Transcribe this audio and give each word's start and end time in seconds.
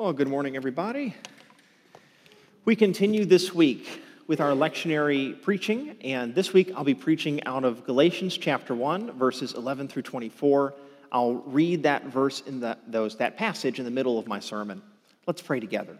Well, 0.00 0.14
good 0.14 0.28
morning, 0.28 0.56
everybody. 0.56 1.14
We 2.64 2.74
continue 2.74 3.26
this 3.26 3.52
week 3.52 4.00
with 4.26 4.40
our 4.40 4.52
lectionary 4.52 5.42
preaching, 5.42 5.94
and 6.02 6.34
this 6.34 6.54
week 6.54 6.72
I'll 6.74 6.84
be 6.84 6.94
preaching 6.94 7.44
out 7.44 7.64
of 7.64 7.84
Galatians 7.84 8.38
chapter 8.38 8.74
1, 8.74 9.12
verses 9.18 9.52
11 9.52 9.88
through 9.88 10.00
24. 10.00 10.72
I'll 11.12 11.34
read 11.34 11.82
that 11.82 12.06
verse 12.06 12.40
in 12.40 12.60
the, 12.60 12.78
those, 12.86 13.18
that 13.18 13.36
passage 13.36 13.78
in 13.78 13.84
the 13.84 13.90
middle 13.90 14.18
of 14.18 14.26
my 14.26 14.40
sermon. 14.40 14.80
Let's 15.26 15.42
pray 15.42 15.60
together. 15.60 15.98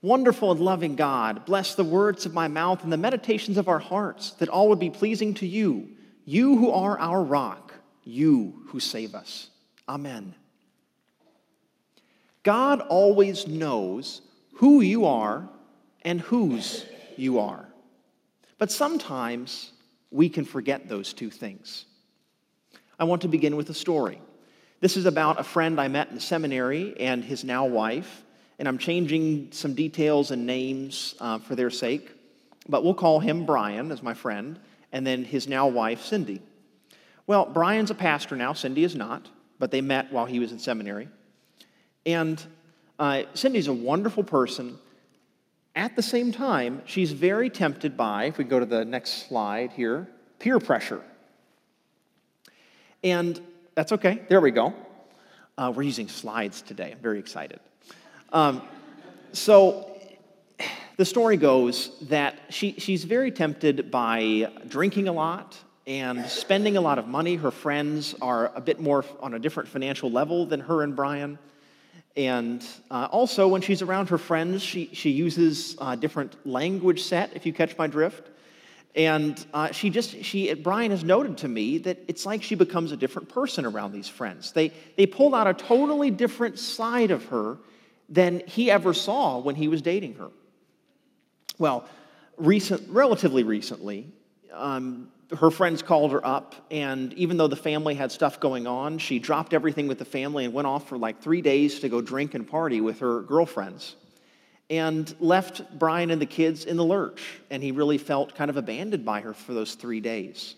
Wonderful 0.00 0.50
and 0.50 0.60
loving 0.60 0.96
God, 0.96 1.44
bless 1.44 1.74
the 1.74 1.84
words 1.84 2.24
of 2.24 2.32
my 2.32 2.48
mouth 2.48 2.82
and 2.82 2.90
the 2.90 2.96
meditations 2.96 3.58
of 3.58 3.68
our 3.68 3.78
hearts, 3.78 4.30
that 4.38 4.48
all 4.48 4.70
would 4.70 4.80
be 4.80 4.88
pleasing 4.88 5.34
to 5.34 5.46
you, 5.46 5.90
you 6.24 6.56
who 6.56 6.70
are 6.70 6.98
our 6.98 7.22
rock, 7.22 7.74
you 8.04 8.62
who 8.68 8.80
save 8.80 9.14
us. 9.14 9.50
Amen. 9.86 10.34
God 12.42 12.80
always 12.80 13.46
knows 13.46 14.22
who 14.54 14.80
you 14.80 15.04
are 15.06 15.48
and 16.02 16.20
whose 16.20 16.86
you 17.16 17.38
are. 17.38 17.66
But 18.58 18.72
sometimes 18.72 19.72
we 20.10 20.28
can 20.28 20.44
forget 20.44 20.88
those 20.88 21.12
two 21.12 21.30
things. 21.30 21.86
I 22.98 23.04
want 23.04 23.22
to 23.22 23.28
begin 23.28 23.56
with 23.56 23.70
a 23.70 23.74
story. 23.74 24.20
This 24.80 24.96
is 24.96 25.06
about 25.06 25.38
a 25.40 25.44
friend 25.44 25.80
I 25.80 25.88
met 25.88 26.10
in 26.10 26.20
seminary 26.20 26.98
and 26.98 27.22
his 27.22 27.44
now 27.44 27.66
wife, 27.66 28.22
and 28.58 28.66
I'm 28.66 28.78
changing 28.78 29.52
some 29.52 29.74
details 29.74 30.30
and 30.30 30.46
names 30.46 31.14
uh, 31.20 31.38
for 31.38 31.54
their 31.54 31.70
sake, 31.70 32.10
but 32.68 32.82
we'll 32.82 32.94
call 32.94 33.20
him 33.20 33.46
Brian 33.46 33.92
as 33.92 34.02
my 34.02 34.14
friend, 34.14 34.58
and 34.92 35.06
then 35.06 35.24
his 35.24 35.46
now 35.48 35.68
wife, 35.68 36.02
Cindy. 36.02 36.40
Well, 37.26 37.46
Brian's 37.46 37.90
a 37.90 37.94
pastor 37.94 38.36
now, 38.36 38.54
Cindy 38.54 38.84
is 38.84 38.94
not, 38.94 39.28
but 39.58 39.70
they 39.70 39.80
met 39.80 40.12
while 40.12 40.26
he 40.26 40.38
was 40.38 40.52
in 40.52 40.58
seminary. 40.58 41.08
And 42.06 42.42
uh, 42.98 43.22
Cindy's 43.34 43.68
a 43.68 43.72
wonderful 43.72 44.24
person. 44.24 44.78
At 45.76 45.96
the 45.96 46.02
same 46.02 46.32
time, 46.32 46.82
she's 46.84 47.12
very 47.12 47.48
tempted 47.48 47.96
by, 47.96 48.24
if 48.24 48.38
we 48.38 48.44
go 48.44 48.58
to 48.58 48.66
the 48.66 48.84
next 48.84 49.28
slide 49.28 49.72
here, 49.72 50.08
peer 50.38 50.58
pressure. 50.58 51.02
And 53.04 53.40
that's 53.74 53.92
okay. 53.92 54.22
There 54.28 54.40
we 54.40 54.50
go. 54.50 54.74
Uh, 55.56 55.72
we're 55.74 55.82
using 55.82 56.08
slides 56.08 56.62
today. 56.62 56.92
I'm 56.92 56.98
very 56.98 57.18
excited. 57.18 57.60
Um, 58.32 58.62
so 59.32 59.90
the 60.96 61.04
story 61.04 61.36
goes 61.36 61.98
that 62.02 62.38
she, 62.50 62.72
she's 62.72 63.04
very 63.04 63.30
tempted 63.30 63.90
by 63.90 64.50
drinking 64.68 65.08
a 65.08 65.12
lot 65.12 65.56
and 65.86 66.26
spending 66.26 66.76
a 66.76 66.80
lot 66.80 66.98
of 66.98 67.08
money. 67.08 67.36
Her 67.36 67.50
friends 67.50 68.14
are 68.20 68.52
a 68.54 68.60
bit 68.60 68.80
more 68.80 69.04
on 69.20 69.34
a 69.34 69.38
different 69.38 69.68
financial 69.68 70.10
level 70.10 70.46
than 70.46 70.60
her 70.60 70.82
and 70.82 70.94
Brian. 70.94 71.38
And 72.16 72.64
uh, 72.90 73.08
also, 73.10 73.46
when 73.48 73.62
she's 73.62 73.82
around 73.82 74.08
her 74.08 74.18
friends, 74.18 74.62
she, 74.62 74.90
she 74.92 75.10
uses 75.10 75.76
a 75.80 75.96
different 75.96 76.44
language 76.46 77.02
set, 77.02 77.36
if 77.36 77.46
you 77.46 77.52
catch 77.52 77.76
my 77.78 77.86
drift. 77.86 78.28
And 78.96 79.44
uh, 79.54 79.70
she 79.70 79.90
just, 79.90 80.24
she, 80.24 80.52
Brian 80.54 80.90
has 80.90 81.04
noted 81.04 81.38
to 81.38 81.48
me 81.48 81.78
that 81.78 81.98
it's 82.08 82.26
like 82.26 82.42
she 82.42 82.56
becomes 82.56 82.90
a 82.90 82.96
different 82.96 83.28
person 83.28 83.64
around 83.64 83.92
these 83.92 84.08
friends. 84.08 84.50
They, 84.52 84.72
they 84.96 85.06
pull 85.06 85.34
out 85.34 85.46
a 85.46 85.54
totally 85.54 86.10
different 86.10 86.58
side 86.58 87.12
of 87.12 87.24
her 87.26 87.58
than 88.08 88.42
he 88.46 88.70
ever 88.70 88.92
saw 88.92 89.38
when 89.38 89.54
he 89.54 89.68
was 89.68 89.80
dating 89.80 90.16
her. 90.16 90.30
Well, 91.58 91.84
recent, 92.36 92.88
relatively 92.88 93.44
recently, 93.44 94.08
um, 94.52 95.12
her 95.38 95.50
friends 95.50 95.82
called 95.82 96.12
her 96.12 96.24
up, 96.26 96.54
and 96.70 97.12
even 97.14 97.36
though 97.36 97.46
the 97.46 97.56
family 97.56 97.94
had 97.94 98.10
stuff 98.10 98.40
going 98.40 98.66
on, 98.66 98.98
she 98.98 99.18
dropped 99.18 99.54
everything 99.54 99.86
with 99.86 99.98
the 99.98 100.04
family 100.04 100.44
and 100.44 100.52
went 100.52 100.66
off 100.66 100.88
for 100.88 100.98
like 100.98 101.20
three 101.20 101.40
days 101.40 101.80
to 101.80 101.88
go 101.88 102.00
drink 102.00 102.34
and 102.34 102.48
party 102.48 102.80
with 102.80 102.98
her 103.00 103.22
girlfriends 103.22 103.96
and 104.70 105.14
left 105.18 105.62
Brian 105.78 106.10
and 106.10 106.22
the 106.22 106.26
kids 106.26 106.64
in 106.64 106.76
the 106.76 106.84
lurch. 106.84 107.40
And 107.50 107.62
he 107.62 107.72
really 107.72 107.98
felt 107.98 108.34
kind 108.34 108.48
of 108.48 108.56
abandoned 108.56 109.04
by 109.04 109.20
her 109.20 109.34
for 109.34 109.52
those 109.52 109.74
three 109.74 110.00
days. 110.00 110.54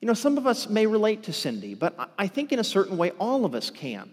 You 0.00 0.06
know, 0.06 0.14
some 0.14 0.38
of 0.38 0.46
us 0.46 0.68
may 0.68 0.86
relate 0.86 1.24
to 1.24 1.32
Cindy, 1.32 1.74
but 1.74 2.12
I 2.18 2.26
think 2.26 2.52
in 2.52 2.58
a 2.58 2.64
certain 2.64 2.96
way 2.96 3.10
all 3.12 3.44
of 3.44 3.54
us 3.54 3.70
can. 3.70 4.10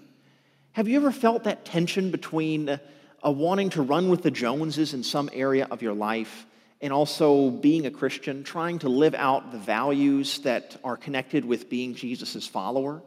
Have 0.71 0.87
you 0.87 0.97
ever 0.97 1.11
felt 1.11 1.43
that 1.43 1.65
tension 1.65 2.11
between 2.11 2.69
a, 2.69 2.81
a 3.23 3.31
wanting 3.31 3.69
to 3.71 3.81
run 3.81 4.09
with 4.09 4.21
the 4.21 4.31
Joneses 4.31 4.93
in 4.93 5.03
some 5.03 5.29
area 5.33 5.67
of 5.69 5.81
your 5.81 5.93
life 5.93 6.45
and 6.81 6.93
also 6.93 7.49
being 7.49 7.85
a 7.85 7.91
Christian, 7.91 8.43
trying 8.43 8.79
to 8.79 8.89
live 8.89 9.15
out 9.15 9.51
the 9.51 9.57
values 9.57 10.39
that 10.39 10.77
are 10.83 10.97
connected 10.97 11.43
with 11.43 11.69
being 11.69 11.95
Jesus' 11.95 12.47
follower? 12.47 13.01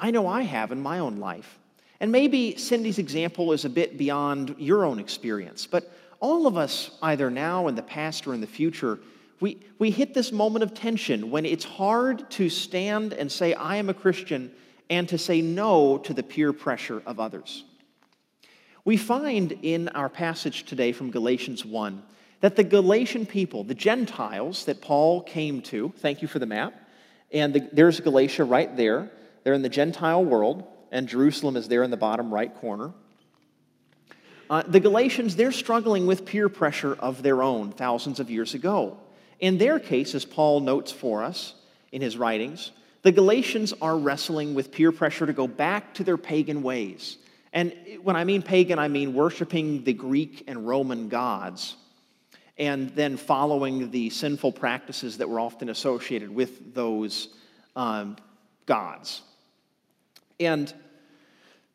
I 0.00 0.10
know 0.10 0.26
I 0.26 0.42
have 0.42 0.72
in 0.72 0.80
my 0.80 0.98
own 0.98 1.18
life. 1.18 1.58
And 2.00 2.12
maybe 2.12 2.56
Cindy's 2.56 2.98
example 2.98 3.52
is 3.52 3.64
a 3.64 3.70
bit 3.70 3.98
beyond 3.98 4.54
your 4.58 4.84
own 4.84 4.98
experience, 4.98 5.66
but 5.66 5.92
all 6.20 6.46
of 6.46 6.56
us, 6.56 6.90
either 7.02 7.30
now, 7.30 7.68
in 7.68 7.74
the 7.74 7.82
past, 7.82 8.26
or 8.26 8.34
in 8.34 8.40
the 8.40 8.46
future, 8.46 8.98
we, 9.40 9.58
we 9.78 9.90
hit 9.90 10.14
this 10.14 10.32
moment 10.32 10.64
of 10.64 10.74
tension 10.74 11.30
when 11.30 11.46
it's 11.46 11.64
hard 11.64 12.28
to 12.32 12.48
stand 12.48 13.12
and 13.12 13.30
say, 13.30 13.54
I 13.54 13.76
am 13.76 13.88
a 13.88 13.94
Christian, 13.94 14.50
and 14.90 15.08
to 15.08 15.18
say 15.18 15.40
no 15.42 15.98
to 15.98 16.14
the 16.14 16.22
peer 16.22 16.52
pressure 16.52 17.02
of 17.06 17.20
others. 17.20 17.64
We 18.84 18.96
find 18.96 19.52
in 19.62 19.88
our 19.90 20.08
passage 20.08 20.64
today 20.64 20.92
from 20.92 21.10
Galatians 21.10 21.64
1 21.64 22.02
that 22.40 22.56
the 22.56 22.64
Galatian 22.64 23.26
people, 23.26 23.64
the 23.64 23.74
Gentiles 23.74 24.64
that 24.66 24.80
Paul 24.80 25.22
came 25.22 25.60
to, 25.62 25.92
thank 25.98 26.22
you 26.22 26.28
for 26.28 26.38
the 26.38 26.46
map, 26.46 26.74
and 27.32 27.52
the, 27.52 27.68
there's 27.72 28.00
Galatia 28.00 28.44
right 28.44 28.74
there. 28.76 29.10
They're 29.42 29.54
in 29.54 29.62
the 29.62 29.68
Gentile 29.68 30.24
world, 30.24 30.64
and 30.90 31.08
Jerusalem 31.08 31.56
is 31.56 31.68
there 31.68 31.82
in 31.82 31.90
the 31.90 31.96
bottom 31.96 32.32
right 32.32 32.54
corner. 32.54 32.92
Uh, 34.48 34.62
the 34.66 34.80
Galatians, 34.80 35.36
they're 35.36 35.52
struggling 35.52 36.06
with 36.06 36.24
peer 36.24 36.48
pressure 36.48 36.94
of 36.94 37.22
their 37.22 37.42
own 37.42 37.70
thousands 37.72 38.18
of 38.18 38.30
years 38.30 38.54
ago. 38.54 38.96
In 39.40 39.58
their 39.58 39.78
case, 39.78 40.14
as 40.14 40.24
Paul 40.24 40.60
notes 40.60 40.90
for 40.90 41.22
us 41.22 41.54
in 41.92 42.00
his 42.00 42.16
writings, 42.16 42.72
the 43.02 43.12
Galatians 43.12 43.74
are 43.82 43.96
wrestling 43.96 44.54
with 44.54 44.72
peer 44.72 44.90
pressure 44.90 45.26
to 45.26 45.32
go 45.32 45.46
back 45.46 45.94
to 45.94 46.04
their 46.04 46.16
pagan 46.16 46.62
ways. 46.62 47.18
And 47.52 47.74
when 48.02 48.16
I 48.16 48.24
mean 48.24 48.42
pagan, 48.42 48.78
I 48.78 48.88
mean 48.88 49.14
worshiping 49.14 49.84
the 49.84 49.92
Greek 49.92 50.44
and 50.46 50.66
Roman 50.66 51.08
gods 51.08 51.76
and 52.58 52.90
then 52.90 53.16
following 53.16 53.90
the 53.90 54.10
sinful 54.10 54.52
practices 54.52 55.18
that 55.18 55.28
were 55.28 55.40
often 55.40 55.68
associated 55.68 56.34
with 56.34 56.74
those 56.74 57.28
um, 57.76 58.16
gods. 58.66 59.22
And 60.40 60.72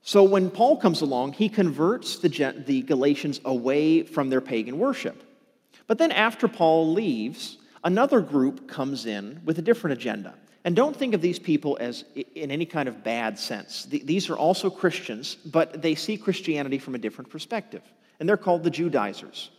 so 0.02 0.24
when 0.24 0.50
Paul 0.50 0.78
comes 0.78 1.02
along, 1.02 1.34
he 1.34 1.48
converts 1.48 2.18
the, 2.20 2.64
the 2.66 2.82
Galatians 2.82 3.40
away 3.46 4.04
from 4.04 4.30
their 4.30 4.42
pagan 4.42 4.78
worship. 4.78 5.24
But 5.88 5.98
then 5.98 6.12
after 6.12 6.48
Paul 6.48 6.94
leaves, 6.94 7.58
another 7.84 8.20
group 8.20 8.68
comes 8.68 9.06
in 9.06 9.42
with 9.46 9.60
a 9.60 9.62
different 9.62 10.00
agenda. 10.00 10.36
And 10.66 10.76
don't 10.76 10.96
think 10.96 11.14
of 11.14 11.22
these 11.22 11.40
people 11.40 11.78
as 11.80 12.06
in 12.36 12.52
any 12.52 12.66
kind 12.66 12.88
of 12.88 13.04
bad 13.04 13.38
sense. 13.38 13.86
These 13.86 14.30
are 14.30 14.38
also 14.38 14.70
Christians, 14.70 15.36
but 15.36 15.82
they 15.82 15.96
see 15.96 16.18
Christianity 16.18 16.80
from 16.80 16.96
a 16.96 16.98
different 16.98 17.30
perspective. 17.30 17.82
And 18.20 18.28
they're 18.28 18.38
called 18.38 18.64
the 18.64 18.70
Judaizers. 18.70 19.50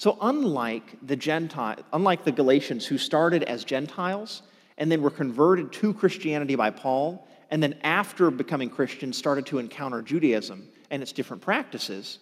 So 0.00 0.16
unlike 0.22 0.96
the 1.02 1.14
Gentile, 1.14 1.76
unlike 1.92 2.24
the 2.24 2.32
Galatians 2.32 2.86
who 2.86 2.96
started 2.96 3.42
as 3.42 3.64
Gentiles 3.64 4.40
and 4.78 4.90
then 4.90 5.02
were 5.02 5.10
converted 5.10 5.74
to 5.74 5.92
Christianity 5.92 6.54
by 6.54 6.70
Paul, 6.70 7.28
and 7.50 7.62
then 7.62 7.74
after 7.82 8.30
becoming 8.30 8.70
Christians 8.70 9.18
started 9.18 9.44
to 9.44 9.58
encounter 9.58 10.00
Judaism 10.00 10.66
and 10.90 11.02
its 11.02 11.12
different 11.12 11.42
practices, 11.42 12.18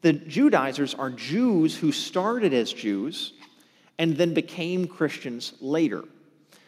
the 0.00 0.12
Judaizers 0.12 0.94
are 0.94 1.10
Jews 1.10 1.76
who 1.76 1.90
started 1.90 2.54
as 2.54 2.72
Jews 2.72 3.32
and 3.98 4.16
then 4.16 4.32
became 4.32 4.86
Christians 4.86 5.54
later. 5.60 6.04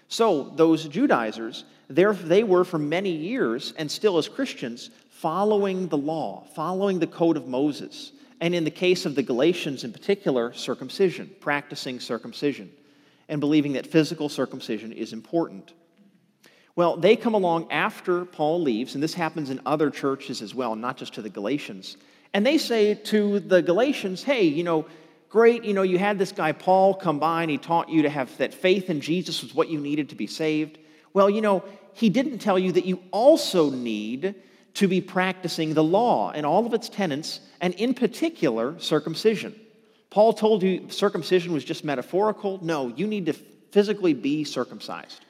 So 0.09 0.53
those 0.57 0.89
Judaizers, 0.89 1.65
they 1.89 2.43
were 2.43 2.65
for 2.65 2.79
many 2.79 3.13
years 3.13 3.73
and 3.79 3.89
still 3.89 4.19
as 4.19 4.29
Christians 4.29 4.91
following 5.11 5.87
the 5.87 5.97
law, 5.97 6.43
following 6.57 6.99
the 6.99 7.07
code 7.07 7.37
of 7.37 7.47
Moses 7.47 8.11
and 8.41 8.55
in 8.55 8.65
the 8.65 8.71
case 8.71 9.07
of 9.07 9.15
the 9.15 9.23
Galatians 9.23 9.85
in 9.85 9.93
particular, 9.93 10.53
circumcision, 10.53 11.31
practicing 11.41 12.01
circumcision, 12.01 12.71
and 13.29 13.41
believing 13.41 13.75
that 13.75 13.87
physical 13.87 14.29
circumcision 14.29 14.93
is 14.93 15.13
important. 15.13 15.73
Well, 16.75 16.97
they 16.97 17.17
come 17.17 17.35
along 17.35 17.71
after 17.71 18.25
Paul 18.25 18.63
leaves, 18.63 18.95
and 18.95 19.03
this 19.03 19.15
happens 19.15 19.51
in 19.51 19.61
other 19.67 19.91
churches 19.91 20.41
as 20.41 20.55
well, 20.55 20.75
not 20.75 20.97
just 20.97 21.15
to 21.15 21.23
the 21.23 21.29
Galatians. 21.29 21.97
And 22.33 22.47
they 22.47 22.59
say 22.59 22.95
to 22.95 23.41
the 23.41 23.61
Galatians, 23.61 24.23
hey, 24.23 24.45
you 24.45 24.63
know, 24.63 24.87
great, 25.29 25.65
you 25.65 25.75
know, 25.75 25.83
you 25.83 25.99
had 25.99 26.19
this 26.19 26.33
guy 26.33 26.53
Paul 26.53 26.95
come 26.95 27.19
by 27.19 27.43
and 27.43 27.51
he 27.51 27.59
taught 27.59 27.89
you 27.89 28.03
to 28.03 28.11
have 28.11 28.37
that 28.39 28.55
faith 28.55 28.89
in 28.89 29.01
Jesus 29.01 29.43
was 29.43 29.55
what 29.55 29.69
you 29.69 29.79
needed 29.79 30.09
to 30.11 30.15
be 30.15 30.27
saved. 30.27 30.79
Well, 31.13 31.29
you 31.29 31.41
know, 31.41 31.65
he 31.93 32.09
didn't 32.09 32.39
tell 32.39 32.59
you 32.59 32.73
that 32.73 32.87
you 32.87 33.03
also 33.11 33.71
need 33.71 34.35
to 34.75 34.89
be 34.89 35.01
practicing 35.01 35.75
the 35.75 35.85
law 35.85 36.31
and 36.31 36.47
all 36.47 36.67
of 36.67 36.75
its 36.75 36.89
tenets, 36.89 37.41
and 37.61 37.75
in 37.75 37.95
particular, 37.95 38.79
circumcision. 38.79 39.55
Paul 40.11 40.33
told 40.33 40.63
you 40.63 40.89
circumcision 40.91 41.53
was 41.53 41.65
just 41.65 41.85
metaphorical. 41.85 42.59
No, 42.63 42.89
you 42.89 43.07
need 43.07 43.27
to 43.27 43.33
physically 43.33 44.15
be 44.15 44.45
circumcised. 44.45 45.25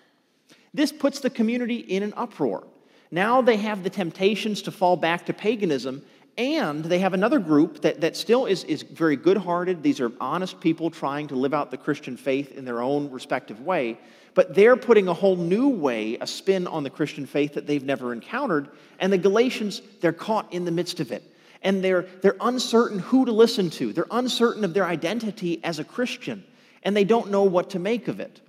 This 0.73 0.93
puts 0.93 1.21
the 1.21 1.31
community 1.31 1.77
in 1.77 2.03
an 2.03 2.15
uproar. 2.17 2.67
Now 3.11 3.43
they 3.43 3.57
have 3.57 3.83
the 3.83 3.91
temptations 3.91 4.63
to 4.63 4.71
fall 4.71 4.97
back 4.97 5.27
to 5.27 5.33
paganism, 5.33 6.03
And 6.39 6.85
they 6.85 7.01
have 7.01 7.13
another 7.13 7.39
group 7.39 7.83
that, 7.83 8.01
that 8.01 8.17
still 8.17 8.47
is, 8.47 8.65
is 8.65 8.83
very 8.83 9.17
good 9.17 9.37
hearted. 9.37 9.83
These 9.83 10.01
are 10.01 10.13
honest 10.21 10.61
people 10.61 10.91
trying 10.91 11.29
to 11.29 11.35
live 11.35 11.53
out 11.53 11.71
the 11.71 11.77
Christian 11.77 12.17
faith 12.17 12.53
in 12.57 12.65
their 12.65 12.81
own 12.81 13.11
respective 13.11 13.61
way. 13.61 13.99
But 14.35 14.55
they're 14.55 14.77
putting 14.77 15.09
a 15.09 15.15
whole 15.15 15.37
new 15.37 15.69
way, 15.69 16.17
a 16.21 16.27
spin 16.27 16.67
on 16.67 16.83
the 16.83 16.91
Christian 16.91 17.27
faith 17.27 17.55
that 17.55 17.67
they've 17.67 17.85
never 17.85 18.13
encountered. 18.13 18.69
And 19.01 19.13
the 19.13 19.19
Galatians, 19.19 19.83
they're 20.01 20.13
caught 20.13 20.53
in 20.53 20.65
the 20.65 20.71
midst 20.71 21.01
of 21.01 21.13
it. 21.13 21.23
And 21.63 21.85
they're, 21.85 22.07
they're 22.23 22.37
uncertain 22.41 23.01
who 23.01 23.27
to 23.27 23.33
listen 23.33 23.69
to. 23.71 23.93
They're 23.93 24.07
uncertain 24.11 24.65
of 24.65 24.73
their 24.73 24.87
identity 24.87 25.63
as 25.65 25.79
a 25.79 25.85
Christian. 25.85 26.45
And 26.85 26.97
they 26.97 27.05
don't 27.05 27.31
know 27.31 27.43
what 27.43 27.71
to 27.71 27.79
make 27.79 28.09
of 28.09 28.21
it. 28.21 28.41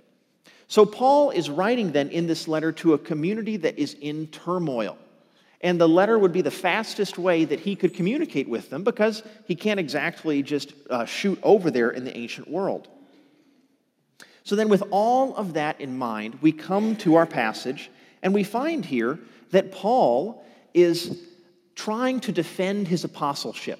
So 0.68 0.86
Paul 0.86 1.30
is 1.30 1.50
writing 1.50 1.92
then 1.92 2.08
in 2.08 2.26
this 2.26 2.48
letter 2.48 2.72
to 2.72 2.94
a 2.94 2.98
community 2.98 3.58
that 3.58 3.78
is 3.78 3.94
in 4.00 4.28
turmoil. 4.28 4.96
And 5.62 5.80
the 5.80 5.88
letter 5.88 6.18
would 6.18 6.32
be 6.32 6.42
the 6.42 6.50
fastest 6.50 7.18
way 7.18 7.44
that 7.44 7.60
he 7.60 7.76
could 7.76 7.94
communicate 7.94 8.48
with 8.48 8.68
them 8.70 8.82
because 8.82 9.22
he 9.46 9.54
can't 9.54 9.78
exactly 9.78 10.42
just 10.42 10.74
uh, 10.90 11.04
shoot 11.04 11.38
over 11.42 11.70
there 11.70 11.90
in 11.90 12.04
the 12.04 12.16
ancient 12.16 12.50
world. 12.50 12.88
So, 14.44 14.56
then, 14.56 14.68
with 14.68 14.82
all 14.90 15.36
of 15.36 15.54
that 15.54 15.80
in 15.80 15.96
mind, 15.96 16.38
we 16.40 16.50
come 16.50 16.96
to 16.96 17.14
our 17.14 17.26
passage 17.26 17.90
and 18.22 18.34
we 18.34 18.42
find 18.42 18.84
here 18.84 19.20
that 19.50 19.70
Paul 19.70 20.44
is 20.74 21.22
trying 21.76 22.20
to 22.20 22.32
defend 22.32 22.88
his 22.88 23.04
apostleship. 23.04 23.78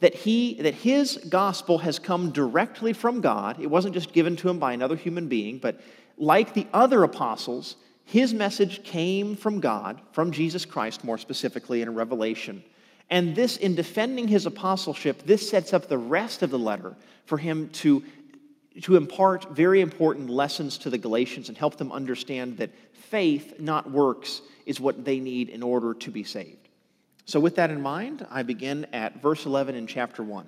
That, 0.00 0.14
he, 0.14 0.60
that 0.60 0.74
his 0.74 1.16
gospel 1.28 1.78
has 1.78 1.98
come 1.98 2.30
directly 2.30 2.92
from 2.92 3.20
God. 3.20 3.60
It 3.60 3.68
wasn't 3.68 3.94
just 3.94 4.12
given 4.12 4.36
to 4.36 4.48
him 4.50 4.58
by 4.58 4.72
another 4.72 4.96
human 4.96 5.28
being, 5.28 5.58
but 5.58 5.80
like 6.18 6.52
the 6.52 6.66
other 6.74 7.02
apostles, 7.04 7.76
his 8.04 8.34
message 8.34 8.84
came 8.84 9.34
from 9.34 9.60
God, 9.60 10.00
from 10.12 10.30
Jesus 10.30 10.64
Christ 10.64 11.04
more 11.04 11.18
specifically 11.18 11.82
in 11.82 11.94
revelation. 11.94 12.62
And 13.10 13.34
this, 13.34 13.56
in 13.56 13.74
defending 13.74 14.28
his 14.28 14.46
apostleship, 14.46 15.22
this 15.24 15.48
sets 15.48 15.72
up 15.72 15.88
the 15.88 15.98
rest 15.98 16.42
of 16.42 16.50
the 16.50 16.58
letter 16.58 16.94
for 17.26 17.38
him 17.38 17.68
to, 17.70 18.02
to 18.82 18.96
impart 18.96 19.54
very 19.54 19.80
important 19.80 20.30
lessons 20.30 20.78
to 20.78 20.90
the 20.90 20.98
Galatians 20.98 21.48
and 21.48 21.56
help 21.56 21.76
them 21.76 21.92
understand 21.92 22.58
that 22.58 22.70
faith, 22.92 23.58
not 23.58 23.90
works, 23.90 24.42
is 24.66 24.80
what 24.80 25.04
they 25.04 25.18
need 25.18 25.48
in 25.48 25.62
order 25.62 25.94
to 25.94 26.10
be 26.10 26.24
saved. 26.24 26.68
So, 27.26 27.40
with 27.40 27.56
that 27.56 27.70
in 27.70 27.80
mind, 27.80 28.26
I 28.30 28.42
begin 28.42 28.86
at 28.92 29.22
verse 29.22 29.46
11 29.46 29.74
in 29.74 29.86
chapter 29.86 30.22
1. 30.22 30.46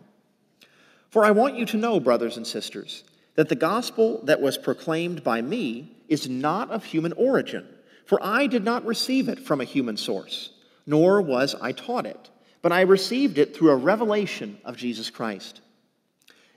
For 1.11 1.25
I 1.25 1.31
want 1.31 1.57
you 1.57 1.65
to 1.67 1.77
know, 1.79 2.01
brothers 2.01 2.37
and 2.37 2.47
sisters, 2.47 3.05
that 3.35 3.49
the 3.49 3.55
gospel 3.55 4.21
that 4.25 4.41
was 4.41 4.59
proclaimed 4.59 5.25
by 5.25 5.41
me 5.41 5.96
is 6.09 6.29
not 6.29 6.71
of 6.71 6.85
human 6.85 7.13
origin, 7.13 7.67
for 8.05 8.19
I 8.23 8.47
did 8.47 8.65
not 8.65 8.87
receive 8.87 9.29
it 9.29 9.41
from 9.41 9.61
a 9.61 9.65
human 9.65 9.97
source, 9.97 10.51
nor 10.87 11.21
was 11.21 11.55
I 11.61 11.73
taught 11.73 12.07
it, 12.07 12.31
but 12.63 12.73
I 12.73 12.83
received 12.83 13.39
it 13.39 13.57
through 13.57 13.71
a 13.71 13.77
revelation 13.77 14.59
of 14.65 14.77
Jesus 14.77 15.11
Christ. 15.11 15.61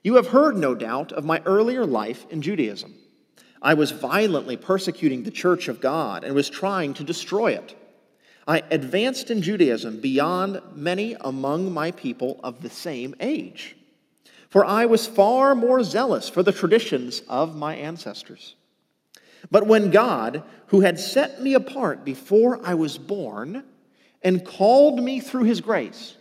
You 0.03 0.15
have 0.15 0.27
heard, 0.27 0.55
no 0.55 0.75
doubt, 0.75 1.11
of 1.11 1.25
my 1.25 1.41
earlier 1.45 1.85
life 1.85 2.25
in 2.29 2.41
Judaism. 2.41 2.95
I 3.61 3.73
was 3.73 3.91
violently 3.91 4.55
persecuting 4.55 5.23
the 5.23 5.31
church 5.31 5.67
of 5.67 5.81
God 5.81 6.23
and 6.23 6.33
was 6.33 6.49
trying 6.49 6.93
to 6.95 7.03
destroy 7.03 7.51
it. 7.51 7.75
I 8.47 8.63
advanced 8.71 9.29
in 9.29 9.41
Judaism 9.41 9.99
beyond 9.99 10.61
many 10.73 11.15
among 11.21 11.71
my 11.73 11.91
people 11.91 12.39
of 12.43 12.61
the 12.61 12.69
same 12.69 13.13
age, 13.19 13.75
for 14.49 14.65
I 14.65 14.85
was 14.85 15.05
far 15.05 15.53
more 15.53 15.83
zealous 15.83 16.29
for 16.29 16.41
the 16.41 16.51
traditions 16.51 17.21
of 17.27 17.55
my 17.55 17.75
ancestors. 17.75 18.55
But 19.51 19.67
when 19.67 19.91
God, 19.91 20.43
who 20.67 20.81
had 20.81 20.99
set 20.99 21.41
me 21.41 21.53
apart 21.53 22.03
before 22.03 22.59
I 22.63 22.73
was 22.73 22.97
born 22.97 23.63
and 24.21 24.45
called 24.45 25.01
me 25.01 25.19
through 25.19 25.43
his 25.43 25.61
grace, 25.61 26.15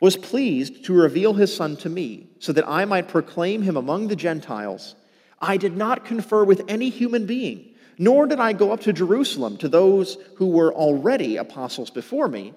was 0.00 0.16
pleased 0.16 0.84
to 0.84 0.92
reveal 0.94 1.34
his 1.34 1.54
Son 1.54 1.76
to 1.78 1.88
me 1.88 2.28
so 2.38 2.52
that 2.52 2.68
I 2.68 2.84
might 2.84 3.08
proclaim 3.08 3.62
him 3.62 3.76
among 3.76 4.08
the 4.08 4.16
Gentiles, 4.16 4.94
I 5.40 5.56
did 5.56 5.76
not 5.76 6.04
confer 6.04 6.44
with 6.44 6.62
any 6.68 6.88
human 6.88 7.26
being, 7.26 7.74
nor 7.98 8.26
did 8.26 8.40
I 8.40 8.52
go 8.52 8.72
up 8.72 8.80
to 8.82 8.92
Jerusalem 8.92 9.56
to 9.58 9.68
those 9.68 10.18
who 10.36 10.46
were 10.48 10.72
already 10.72 11.36
apostles 11.36 11.90
before 11.90 12.28
me, 12.28 12.54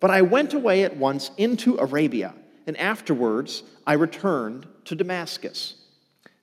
but 0.00 0.10
I 0.10 0.22
went 0.22 0.54
away 0.54 0.84
at 0.84 0.96
once 0.96 1.30
into 1.36 1.76
Arabia, 1.76 2.34
and 2.66 2.76
afterwards 2.76 3.62
I 3.86 3.94
returned 3.94 4.66
to 4.84 4.94
Damascus. 4.94 5.74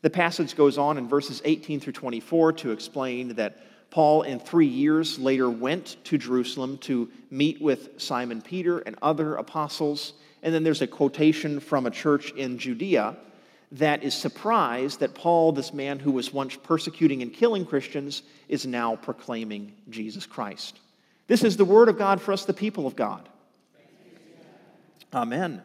The 0.04 0.10
passage 0.10 0.58
goes 0.58 0.78
on 0.78 0.98
in 0.98 1.08
verses 1.08 1.42
18 1.46 1.80
through 1.80 1.94
24 1.94 2.54
to 2.54 2.72
explain 2.72 3.30
that 3.36 3.58
Paul, 3.90 4.24
in 4.24 4.38
three 4.38 4.68
years 4.68 5.18
later, 5.18 5.50
went 5.50 5.96
to 6.04 6.18
Jerusalem 6.18 6.78
to 6.80 7.10
meet 7.32 7.62
with 7.62 8.02
Simon 8.02 8.42
Peter 8.42 8.80
and 8.80 8.98
other 9.02 9.36
apostles. 9.36 10.14
And 10.42 10.54
then 10.54 10.64
there's 10.64 10.82
a 10.82 10.88
quotation 10.88 11.62
from 11.62 11.86
a 11.86 11.92
church 11.92 12.32
in 12.34 12.58
Judea 12.58 13.16
that 13.72 14.04
is 14.04 14.14
surprised 14.14 15.00
that 15.00 15.16
Paul, 15.16 15.54
this 15.54 15.74
man 15.74 16.00
who 16.00 16.12
was 16.12 16.34
once 16.34 16.58
persecuting 16.58 17.22
and 17.22 17.34
killing 17.34 17.66
Christians, 17.66 18.24
is 18.50 18.66
now 18.66 18.98
proclaiming 18.98 19.72
Jesus 19.90 20.26
Christ. 20.26 20.80
This 21.28 21.46
is 21.46 21.56
the 21.56 21.66
word 21.66 21.88
of 21.88 21.98
God 21.98 22.22
for 22.22 22.34
us, 22.34 22.44
the 22.44 22.54
people 22.54 22.88
of 22.88 22.98
God. 22.98 23.30
Amen. 25.14 25.62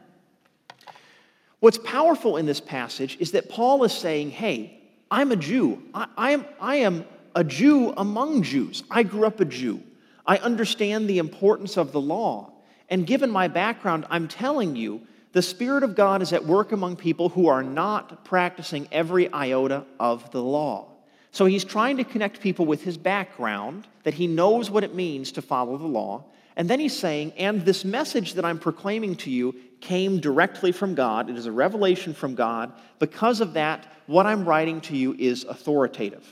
What's 1.60 1.78
powerful 1.78 2.36
in 2.36 2.46
this 2.46 2.60
passage 2.60 3.16
is 3.18 3.32
that 3.32 3.48
Paul 3.48 3.82
is 3.84 3.92
saying, 3.92 4.30
hey, 4.30 4.80
I'm 5.10 5.32
a 5.32 5.36
Jew. 5.36 5.82
I, 5.92 6.06
I, 6.16 6.30
am, 6.30 6.46
I 6.60 6.76
am 6.76 7.04
a 7.34 7.42
Jew 7.42 7.92
among 7.96 8.42
Jews. 8.42 8.84
I 8.90 9.02
grew 9.02 9.26
up 9.26 9.40
a 9.40 9.44
Jew. 9.44 9.82
I 10.26 10.38
understand 10.38 11.08
the 11.08 11.18
importance 11.18 11.76
of 11.76 11.92
the 11.92 12.00
law. 12.00 12.52
And 12.88 13.06
given 13.06 13.30
my 13.30 13.48
background, 13.48 14.06
I'm 14.08 14.28
telling 14.28 14.76
you, 14.76 15.00
the 15.32 15.42
Spirit 15.42 15.82
of 15.82 15.94
God 15.94 16.22
is 16.22 16.32
at 16.32 16.44
work 16.44 16.72
among 16.72 16.96
people 16.96 17.28
who 17.28 17.48
are 17.48 17.62
not 17.62 18.24
practicing 18.24 18.88
every 18.92 19.32
iota 19.32 19.84
of 19.98 20.30
the 20.30 20.42
law. 20.42 20.88
So 21.32 21.44
he's 21.44 21.64
trying 21.64 21.98
to 21.98 22.04
connect 22.04 22.40
people 22.40 22.66
with 22.66 22.82
his 22.82 22.96
background, 22.96 23.86
that 24.04 24.14
he 24.14 24.26
knows 24.26 24.70
what 24.70 24.84
it 24.84 24.94
means 24.94 25.32
to 25.32 25.42
follow 25.42 25.76
the 25.76 25.86
law. 25.86 26.24
And 26.58 26.68
then 26.68 26.80
he's 26.80 26.98
saying, 26.98 27.32
and 27.36 27.64
this 27.64 27.84
message 27.84 28.34
that 28.34 28.44
I'm 28.44 28.58
proclaiming 28.58 29.14
to 29.16 29.30
you 29.30 29.54
came 29.80 30.18
directly 30.18 30.72
from 30.72 30.96
God. 30.96 31.30
It 31.30 31.38
is 31.38 31.46
a 31.46 31.52
revelation 31.52 32.12
from 32.12 32.34
God. 32.34 32.72
Because 32.98 33.40
of 33.40 33.52
that, 33.52 33.86
what 34.06 34.26
I'm 34.26 34.44
writing 34.44 34.80
to 34.82 34.96
you 34.96 35.14
is 35.16 35.44
authoritative. 35.44 36.26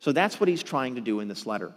So 0.00 0.10
that's 0.10 0.40
what 0.40 0.48
he's 0.48 0.64
trying 0.64 0.96
to 0.96 1.00
do 1.00 1.20
in 1.20 1.28
this 1.28 1.46
letter. 1.46 1.72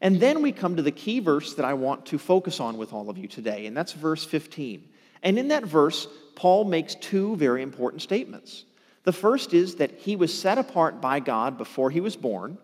And 0.00 0.20
then 0.20 0.42
we 0.42 0.52
come 0.52 0.76
to 0.76 0.82
the 0.82 0.92
key 0.92 1.18
verse 1.18 1.54
that 1.54 1.64
I 1.64 1.74
want 1.74 2.06
to 2.06 2.18
focus 2.18 2.60
on 2.60 2.78
with 2.78 2.92
all 2.92 3.10
of 3.10 3.18
you 3.18 3.26
today, 3.26 3.66
and 3.66 3.76
that's 3.76 3.92
verse 3.92 4.24
15. 4.24 4.88
And 5.24 5.40
in 5.40 5.48
that 5.48 5.64
verse, 5.64 6.06
Paul 6.36 6.64
makes 6.64 6.94
two 6.94 7.34
very 7.34 7.62
important 7.62 8.00
statements. 8.02 8.64
The 9.02 9.12
first 9.12 9.54
is 9.54 9.76
that 9.76 9.90
he 9.98 10.14
was 10.14 10.36
set 10.36 10.56
apart 10.56 11.00
by 11.00 11.18
God 11.18 11.58
before 11.58 11.90
he 11.90 12.00
was 12.00 12.14
born, 12.14 12.58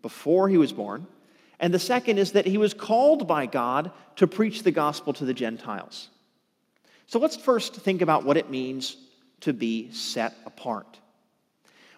before 0.00 0.48
he 0.48 0.56
was 0.56 0.72
born. 0.72 1.06
And 1.60 1.72
the 1.72 1.78
second 1.78 2.18
is 2.18 2.32
that 2.32 2.46
he 2.46 2.58
was 2.58 2.74
called 2.74 3.26
by 3.28 3.46
God 3.46 3.90
to 4.16 4.26
preach 4.26 4.62
the 4.62 4.70
gospel 4.70 5.12
to 5.14 5.24
the 5.24 5.34
Gentiles. 5.34 6.08
So 7.06 7.18
let's 7.18 7.36
first 7.36 7.76
think 7.76 8.02
about 8.02 8.24
what 8.24 8.36
it 8.36 8.50
means 8.50 8.96
to 9.40 9.52
be 9.52 9.90
set 9.92 10.34
apart. 10.46 10.98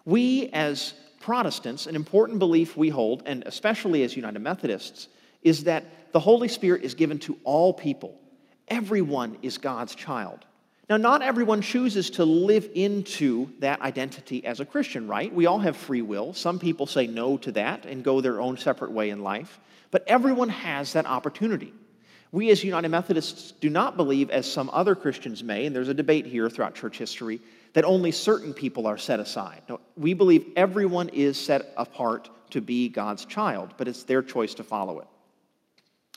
We, 0.04 0.48
as 0.52 0.94
Protestants, 1.20 1.86
an 1.86 1.96
important 1.96 2.38
belief 2.38 2.76
we 2.76 2.88
hold, 2.88 3.22
and 3.26 3.42
especially 3.46 4.02
as 4.02 4.14
United 4.14 4.38
Methodists, 4.40 5.08
is 5.42 5.64
that 5.64 6.12
the 6.12 6.20
Holy 6.20 6.48
Spirit 6.48 6.82
is 6.82 6.94
given 6.94 7.18
to 7.20 7.38
all 7.44 7.72
people. 7.72 8.18
Everyone 8.68 9.36
is 9.42 9.58
God's 9.58 9.94
child. 9.94 10.44
Now, 10.88 10.97
not 10.97 11.21
everyone 11.21 11.62
chooses 11.62 12.11
to 12.11 12.25
live 12.25 12.69
into 12.75 13.50
that 13.59 13.81
identity 13.81 14.45
as 14.45 14.61
a 14.61 14.64
Christian, 14.64 15.09
right? 15.09 15.35
We 15.35 15.47
all 15.47 15.59
have 15.59 15.76
free 15.76 16.02
will. 16.02 16.33
Some 16.33 16.61
people 16.61 16.87
say 16.87 17.09
no 17.09 17.37
to 17.38 17.52
that 17.52 17.87
and 17.87 18.05
go 18.05 18.21
their 18.21 18.40
own 18.40 18.57
separate 18.57 18.93
way 18.93 19.11
in 19.11 19.23
life, 19.23 19.59
but 19.90 20.05
everyone 20.07 20.49
has 20.49 20.93
that 20.93 21.07
opportunity. 21.07 21.73
We, 22.31 22.50
as 22.50 22.62
United 22.62 22.88
Methodists, 22.88 23.52
do 23.61 23.69
not 23.69 23.97
believe, 23.97 24.31
as 24.31 24.50
some 24.50 24.71
other 24.73 24.95
Christians 24.95 25.43
may, 25.43 25.66
and 25.66 25.75
there's 25.75 25.88
a 25.88 25.95
debate 25.95 26.26
here 26.26 26.49
throughout 26.49 26.76
church 26.76 26.99
history, 26.99 27.40
that 27.73 27.85
only 27.85 28.12
certain 28.12 28.55
people 28.55 28.87
are 28.87 28.99
set 28.99 29.19
aside. 29.19 29.62
No, 29.69 29.81
we 29.97 30.14
believe 30.14 30.47
everyone 30.55 31.09
is 31.09 31.37
set 31.37 31.73
apart 31.76 32.31
to 32.50 32.61
be 32.61 32.88
God's 32.88 33.25
child, 33.25 33.75
but 33.76 33.88
it's 33.88 34.05
their 34.05 34.23
choice 34.23 34.55
to 34.55 34.64
follow 34.64 35.00
it. 35.00 35.09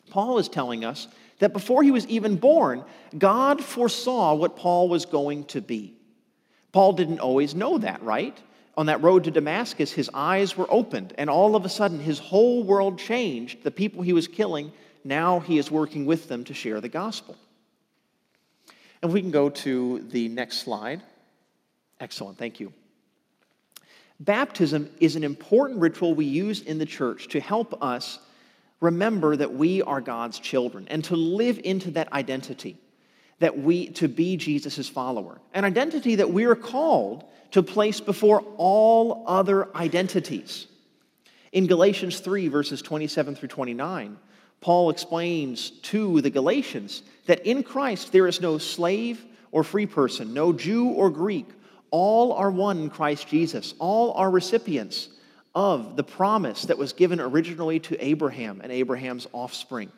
Paul 0.10 0.38
is 0.40 0.48
telling 0.50 0.86
us 0.86 1.08
that 1.40 1.54
before 1.54 1.84
he 1.84 1.92
was 1.92 2.06
even 2.08 2.36
born, 2.36 2.84
God 3.18 3.64
foresaw 3.64 4.36
what 4.36 4.56
Paul 4.56 4.90
was 4.90 5.06
going 5.06 5.46
to 5.46 5.62
be. 5.62 5.96
Paul 6.72 6.94
didn't 6.94 7.20
always 7.20 7.56
know 7.56 7.78
that, 7.80 8.02
right? 8.04 8.38
On 8.78 8.86
that 8.86 9.02
road 9.02 9.24
to 9.26 9.32
Damascus, 9.32 9.92
his 9.92 10.10
eyes 10.14 10.56
were 10.56 10.68
opened, 10.70 11.14
and 11.18 11.30
all 11.30 11.56
of 11.56 11.66
a 11.66 11.70
sudden, 11.70 12.00
his 12.00 12.20
whole 12.20 12.64
world 12.64 13.00
changed. 13.00 13.64
The 13.64 13.72
people 13.72 14.04
he 14.04 14.14
was 14.14 14.28
killing 14.28 14.72
now 15.04 15.40
he 15.40 15.58
is 15.58 15.72
working 15.72 16.06
with 16.06 16.28
them 16.28 16.44
to 16.46 16.54
share 16.54 16.82
the 16.82 16.90
gospel. 16.90 17.38
And 19.02 19.14
we 19.14 19.22
can 19.22 19.32
go 19.32 19.50
to 19.50 20.00
the 20.10 20.28
next 20.28 20.60
slide. 20.60 21.02
Excellent, 22.00 22.38
thank 22.38 22.60
you. 22.60 22.74
Baptism 24.20 24.90
is 25.00 25.16
an 25.16 25.24
important 25.24 25.80
ritual 25.80 26.14
we 26.14 26.26
use 26.26 26.62
in 26.62 26.78
the 26.78 26.86
church 26.86 27.30
to 27.30 27.40
help 27.40 27.82
us 27.82 28.20
remember 28.80 29.36
that 29.36 29.54
we 29.54 29.82
are 29.82 30.02
God's 30.02 30.40
children 30.40 30.88
and 30.90 31.04
to 31.06 31.16
live 31.16 31.60
into 31.64 31.92
that 31.92 32.12
identity. 32.14 32.78
that 33.40 33.58
we 33.58 33.88
to 33.88 34.08
be 34.08 34.38
Jesus' 34.38 34.90
follower, 34.90 35.40
an 35.54 35.66
identity 35.66 36.16
that 36.16 36.32
we 36.32 36.46
are 36.46 36.56
called 36.56 37.24
to 37.52 37.64
place 37.64 38.00
before 38.00 38.42
all 38.58 39.24
other 39.28 39.76
identities. 39.76 40.68
In 41.52 41.66
Galatians 41.66 42.20
3, 42.20 42.48
verses 42.48 42.82
27 42.82 43.36
through 43.36 43.48
29, 43.50 44.18
Paul 44.62 44.90
explains 44.90 45.72
to 45.72 46.22
the 46.22 46.30
Galatians 46.30 47.02
that 47.26 47.46
in 47.46 47.64
Christ 47.64 48.12
there 48.12 48.28
is 48.28 48.42
no 48.42 48.58
slave 48.58 49.26
or 49.52 49.64
free 49.64 49.86
person, 49.86 50.34
no 50.34 50.54
Jew 50.54 50.90
or 50.90 51.10
Greek. 51.10 51.48
All 51.92 52.34
are 52.34 52.52
one 52.52 52.78
in 52.78 52.90
Christ 52.90 53.28
Jesus. 53.30 53.74
All 53.80 54.14
are 54.14 54.30
recipients 54.30 55.10
of 55.60 55.98
the 55.98 56.04
promise 56.04 56.62
that 56.62 56.78
was 56.78 56.94
given 56.94 57.20
originally 57.20 57.82
to 57.82 58.02
Abraham 58.02 58.62
and 58.64 58.72
Abraham's 58.72 59.28
offspring. 59.34 59.92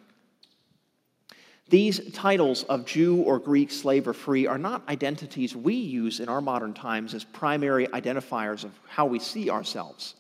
These 1.70 2.12
titles 2.14 2.64
of 2.64 2.88
Jew 2.88 3.18
or 3.22 3.38
Greek, 3.38 3.70
slave 3.70 4.08
or 4.08 4.14
free, 4.14 4.48
are 4.48 4.58
not 4.58 4.90
identities 4.90 5.56
we 5.56 5.76
use 5.76 6.20
in 6.20 6.30
our 6.30 6.42
modern 6.42 6.74
times 6.74 7.14
as 7.14 7.24
primary 7.24 7.86
identifiers 7.90 8.64
of 8.64 8.72
how 8.90 9.06
we 9.06 9.20
see 9.20 9.52
ourselves. 9.52 10.16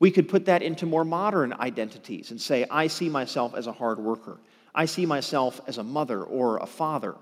We 0.00 0.10
could 0.10 0.28
put 0.28 0.44
that 0.44 0.62
into 0.62 0.84
more 0.84 1.06
modern 1.06 1.54
identities 1.54 2.30
and 2.30 2.38
say, 2.38 2.66
I 2.70 2.88
see 2.88 3.08
myself 3.08 3.54
as 3.54 3.66
a 3.66 3.72
hard 3.72 3.98
worker. 3.98 4.36
I 4.74 4.84
see 4.84 5.06
myself 5.06 5.62
as 5.66 5.78
a 5.78 5.82
mother 5.82 6.22
or 6.22 6.58
a 6.58 6.66
father. 6.66 7.14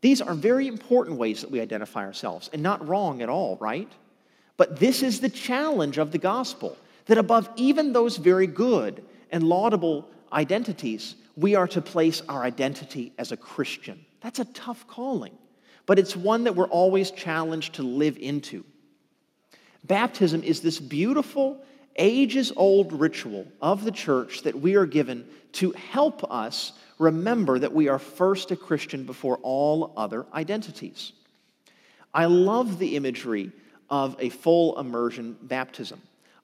These 0.00 0.22
are 0.22 0.32
very 0.32 0.68
important 0.68 1.18
ways 1.18 1.42
that 1.42 1.50
we 1.50 1.60
identify 1.60 2.06
ourselves, 2.06 2.48
and 2.54 2.62
not 2.62 2.88
wrong 2.88 3.20
at 3.20 3.28
all, 3.28 3.58
right? 3.60 3.92
But 4.56 4.80
this 4.80 5.02
is 5.02 5.20
the 5.20 5.28
challenge 5.28 5.98
of 5.98 6.10
the 6.10 6.16
gospel 6.18 6.78
that 7.06 7.18
above 7.18 7.48
even 7.56 7.92
those 7.92 8.16
very 8.16 8.46
good 8.46 9.04
and 9.30 9.44
laudable 9.44 10.08
identities, 10.32 11.14
we 11.36 11.54
are 11.54 11.68
to 11.68 11.80
place 11.80 12.22
our 12.28 12.42
identity 12.42 13.12
as 13.18 13.32
a 13.32 13.36
Christian. 13.36 14.04
That's 14.20 14.38
a 14.38 14.44
tough 14.46 14.86
calling, 14.86 15.36
but 15.86 15.98
it's 15.98 16.16
one 16.16 16.44
that 16.44 16.56
we're 16.56 16.68
always 16.68 17.10
challenged 17.10 17.74
to 17.74 17.82
live 17.82 18.16
into. 18.16 18.64
Baptism 19.84 20.42
is 20.42 20.62
this 20.62 20.80
beautiful, 20.80 21.62
ages 21.96 22.52
old 22.56 22.92
ritual 22.92 23.46
of 23.60 23.84
the 23.84 23.92
church 23.92 24.42
that 24.42 24.58
we 24.58 24.76
are 24.76 24.86
given 24.86 25.26
to 25.52 25.72
help 25.72 26.30
us 26.32 26.72
remember 26.98 27.58
that 27.58 27.72
we 27.72 27.88
are 27.88 27.98
first 27.98 28.50
a 28.50 28.56
Christian 28.56 29.04
before 29.04 29.38
all 29.42 29.92
other 29.96 30.26
identities. 30.32 31.12
I 32.12 32.26
love 32.26 32.78
the 32.78 32.96
imagery 32.96 33.52
of 33.90 34.16
a 34.18 34.28
full 34.28 34.78
immersion 34.78 35.36
baptism. 35.42 36.00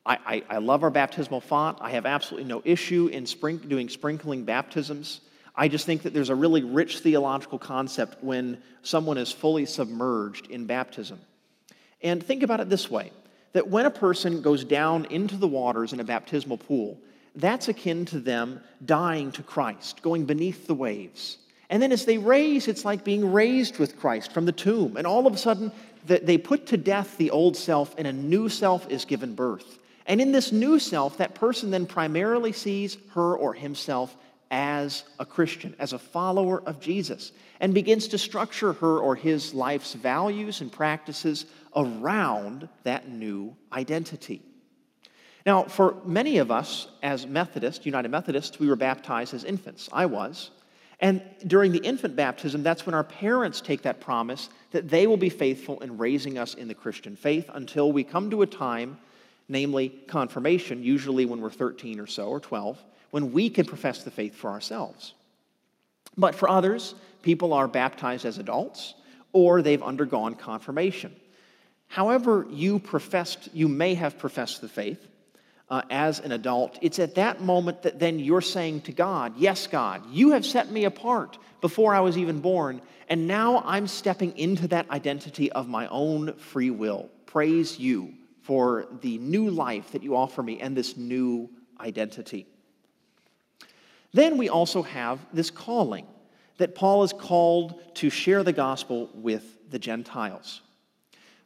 I, 0.06 0.18
I, 0.26 0.42
I, 0.48 0.58
love 0.58 0.82
our 0.82 0.90
baptismal 0.90 1.40
font. 1.40 1.78
I 1.80 1.90
have 1.90 2.06
absolutely 2.06 2.48
no 2.48 2.62
issue 2.64 3.08
in 3.12 3.24
sprink, 3.24 3.68
doing 3.68 3.88
sprinkling 3.88 4.44
baptisms. 4.44 5.20
I 5.54 5.68
just 5.68 5.84
think 5.84 6.02
that 6.02 6.14
there's 6.14 6.30
a 6.30 6.34
really 6.34 6.62
rich 6.62 7.00
theological 7.00 7.58
concept 7.58 8.22
when 8.24 8.62
someone 8.82 9.18
is 9.18 9.30
fully 9.30 9.66
submerged 9.66 10.46
in 10.46 10.66
baptism. 10.66 11.20
And 12.02 12.22
think 12.22 12.42
about 12.42 12.60
it 12.60 12.70
this 12.70 12.90
way 12.90 13.12
that 13.52 13.68
when 13.68 13.84
a 13.84 13.90
person 13.90 14.42
goes 14.42 14.64
down 14.64 15.06
into 15.06 15.36
the 15.36 15.48
waters 15.48 15.92
in 15.92 16.00
a 16.00 16.04
baptismal 16.04 16.56
pool, 16.56 16.98
that's 17.34 17.68
akin 17.68 18.04
to 18.06 18.20
them 18.20 18.60
dying 18.84 19.32
to 19.32 19.42
Christ, 19.42 20.02
going 20.02 20.24
beneath 20.24 20.66
the 20.66 20.74
waves. 20.74 21.38
And 21.68 21.82
then 21.82 21.92
as 21.92 22.04
they 22.04 22.18
raise, 22.18 22.68
it's 22.68 22.84
like 22.84 23.04
being 23.04 23.32
raised 23.32 23.78
with 23.78 23.98
Christ 23.98 24.32
from 24.32 24.46
the 24.46 24.52
tomb. 24.52 24.96
And 24.96 25.06
all 25.06 25.26
of 25.26 25.34
a 25.34 25.38
sudden, 25.38 25.70
they 26.06 26.38
put 26.38 26.66
to 26.68 26.76
death 26.76 27.16
the 27.16 27.30
old 27.30 27.56
self, 27.56 27.94
and 27.98 28.06
a 28.06 28.12
new 28.12 28.48
self 28.48 28.88
is 28.88 29.04
given 29.04 29.34
birth. 29.34 29.78
And 30.10 30.20
in 30.20 30.32
this 30.32 30.50
new 30.50 30.80
self, 30.80 31.18
that 31.18 31.36
person 31.36 31.70
then 31.70 31.86
primarily 31.86 32.50
sees 32.50 32.98
her 33.10 33.36
or 33.36 33.54
himself 33.54 34.16
as 34.50 35.04
a 35.20 35.24
Christian, 35.24 35.76
as 35.78 35.92
a 35.92 36.00
follower 36.00 36.60
of 36.66 36.80
Jesus, 36.80 37.30
and 37.60 37.72
begins 37.72 38.08
to 38.08 38.18
structure 38.18 38.72
her 38.72 38.98
or 38.98 39.14
his 39.14 39.54
life's 39.54 39.94
values 39.94 40.62
and 40.62 40.72
practices 40.72 41.46
around 41.76 42.68
that 42.82 43.08
new 43.08 43.54
identity. 43.72 44.42
Now, 45.46 45.62
for 45.62 45.94
many 46.04 46.38
of 46.38 46.50
us 46.50 46.88
as 47.04 47.28
Methodists, 47.28 47.86
United 47.86 48.10
Methodists, 48.10 48.58
we 48.58 48.68
were 48.68 48.74
baptized 48.74 49.32
as 49.32 49.44
infants. 49.44 49.88
I 49.92 50.06
was. 50.06 50.50
And 50.98 51.22
during 51.46 51.70
the 51.70 51.78
infant 51.78 52.16
baptism, 52.16 52.64
that's 52.64 52.84
when 52.84 52.96
our 52.96 53.04
parents 53.04 53.60
take 53.60 53.82
that 53.82 54.00
promise 54.00 54.48
that 54.72 54.88
they 54.88 55.06
will 55.06 55.16
be 55.16 55.30
faithful 55.30 55.78
in 55.78 55.98
raising 55.98 56.36
us 56.36 56.54
in 56.54 56.66
the 56.66 56.74
Christian 56.74 57.14
faith 57.14 57.48
until 57.54 57.92
we 57.92 58.02
come 58.02 58.28
to 58.30 58.42
a 58.42 58.46
time, 58.46 58.98
namely 59.50 59.88
confirmation, 59.88 60.82
usually 60.82 61.26
when 61.26 61.40
we're 61.40 61.50
13 61.50 61.98
or 62.00 62.06
so 62.06 62.28
or 62.28 62.40
12, 62.40 62.82
when 63.10 63.32
we 63.32 63.50
can 63.50 63.66
profess 63.66 64.04
the 64.04 64.10
faith 64.10 64.34
for 64.34 64.50
ourselves. 64.50 65.12
But 66.16 66.36
for 66.36 66.48
others, 66.48 66.94
people 67.22 67.52
are 67.52 67.66
baptized 67.66 68.24
as 68.24 68.38
adults 68.38 68.94
or 69.32 69.60
they've 69.60 69.82
undergone 69.82 70.36
confirmation. 70.36 71.14
However, 71.88 72.46
you 72.48 72.78
professed, 72.78 73.48
you 73.52 73.66
may 73.68 73.94
have 73.94 74.18
professed 74.18 74.60
the 74.60 74.68
faith, 74.68 75.04
uh, 75.68 75.82
as 75.88 76.18
an 76.18 76.32
adult, 76.32 76.78
it's 76.82 76.98
at 76.98 77.14
that 77.14 77.40
moment 77.40 77.82
that 77.82 78.00
then 78.00 78.18
you're 78.18 78.40
saying 78.40 78.80
to 78.82 78.92
God, 78.92 79.34
Yes, 79.36 79.68
God, 79.68 80.02
you 80.10 80.32
have 80.32 80.44
set 80.44 80.70
me 80.70 80.84
apart 80.84 81.38
before 81.60 81.94
I 81.94 82.00
was 82.00 82.18
even 82.18 82.40
born, 82.40 82.80
and 83.08 83.28
now 83.28 83.62
I'm 83.64 83.86
stepping 83.86 84.36
into 84.36 84.66
that 84.68 84.90
identity 84.90 85.50
of 85.52 85.68
my 85.68 85.86
own 85.86 86.34
free 86.34 86.70
will. 86.70 87.08
Praise 87.26 87.78
you 87.78 88.14
for 88.50 88.88
the 89.02 89.16
new 89.18 89.48
life 89.48 89.92
that 89.92 90.02
you 90.02 90.16
offer 90.16 90.42
me 90.42 90.60
and 90.60 90.76
this 90.76 90.96
new 90.96 91.48
identity. 91.78 92.48
Then 94.12 94.36
we 94.36 94.48
also 94.48 94.82
have 94.82 95.20
this 95.32 95.52
calling 95.52 96.04
that 96.58 96.74
Paul 96.74 97.04
is 97.04 97.12
called 97.12 97.80
to 97.94 98.10
share 98.10 98.42
the 98.42 98.52
gospel 98.52 99.08
with 99.14 99.70
the 99.70 99.78
Gentiles. 99.78 100.62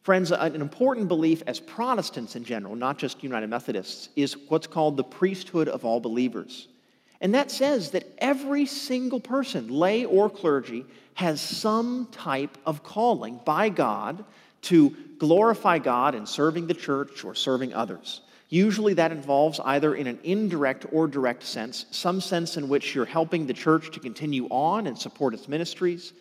Friends, 0.00 0.32
an 0.32 0.54
important 0.62 1.06
belief 1.08 1.42
as 1.46 1.60
Protestants 1.60 2.36
in 2.36 2.44
general, 2.44 2.74
not 2.74 2.96
just 2.96 3.22
United 3.22 3.48
Methodists, 3.48 4.08
is 4.16 4.38
what's 4.48 4.66
called 4.66 4.96
the 4.96 5.04
priesthood 5.04 5.68
of 5.68 5.84
all 5.84 6.00
believers. 6.00 6.68
And 7.20 7.34
that 7.34 7.50
says 7.50 7.90
that 7.90 8.06
every 8.16 8.64
single 8.64 9.20
person, 9.20 9.68
lay 9.68 10.06
or 10.06 10.30
clergy, 10.30 10.86
has 11.12 11.42
some 11.42 12.08
type 12.12 12.56
of 12.64 12.82
calling 12.82 13.40
by 13.44 13.68
God 13.68 14.24
to 14.64 14.90
glorify 15.18 15.78
God 15.78 16.14
in 16.14 16.26
serving 16.26 16.66
the 16.66 16.74
church 16.74 17.24
or 17.24 17.34
serving 17.34 17.72
others. 17.72 18.20
Usually 18.48 18.94
that 18.94 19.10
involves 19.10 19.58
either 19.60 19.94
in 19.94 20.06
an 20.06 20.18
indirect 20.22 20.86
or 20.92 21.08
direct 21.08 21.42
sense, 21.42 21.86
some 21.90 22.20
sense 22.20 22.56
in 22.56 22.68
which 22.68 22.94
you're 22.94 23.04
helping 23.04 23.46
the 23.46 23.54
church 23.54 23.90
to 23.92 24.00
continue 24.00 24.46
on 24.48 24.86
and 24.86 24.98
support 24.98 25.34
its 25.34 25.48
ministries, 25.48 26.12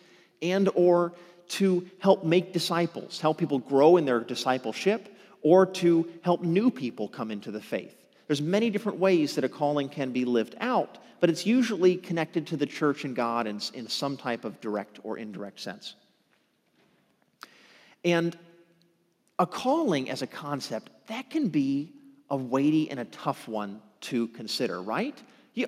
and 0.42 0.68
or 0.74 1.12
to 1.46 1.86
help 1.98 2.24
make 2.24 2.52
disciples, 2.52 3.20
help 3.20 3.38
people 3.38 3.58
grow 3.58 3.96
in 3.98 4.04
their 4.04 4.20
discipleship, 4.20 5.14
or 5.42 5.66
to 5.66 6.08
help 6.22 6.42
new 6.42 6.70
people 6.70 7.06
come 7.06 7.30
into 7.30 7.50
the 7.50 7.60
faith. 7.60 7.94
There's 8.26 8.40
many 8.42 8.70
different 8.70 8.98
ways 8.98 9.34
that 9.34 9.44
a 9.44 9.48
calling 9.48 9.88
can 9.88 10.10
be 10.10 10.24
lived 10.24 10.56
out, 10.60 10.98
but 11.20 11.28
it's 11.28 11.46
usually 11.46 11.96
connected 11.96 12.46
to 12.48 12.56
the 12.56 12.66
church 12.66 13.04
and 13.04 13.14
God 13.14 13.46
in, 13.46 13.60
in 13.74 13.86
some 13.88 14.16
type 14.16 14.44
of 14.44 14.60
direct 14.60 14.98
or 15.02 15.18
indirect 15.18 15.60
sense. 15.60 15.94
And 18.04 18.36
a 19.38 19.46
calling 19.46 20.10
as 20.10 20.22
a 20.22 20.26
concept, 20.26 20.90
that 21.06 21.30
can 21.30 21.48
be 21.48 21.92
a 22.30 22.36
weighty 22.36 22.90
and 22.90 23.00
a 23.00 23.04
tough 23.06 23.48
one 23.48 23.80
to 24.02 24.28
consider, 24.28 24.82
right? 24.82 25.20
You, 25.54 25.66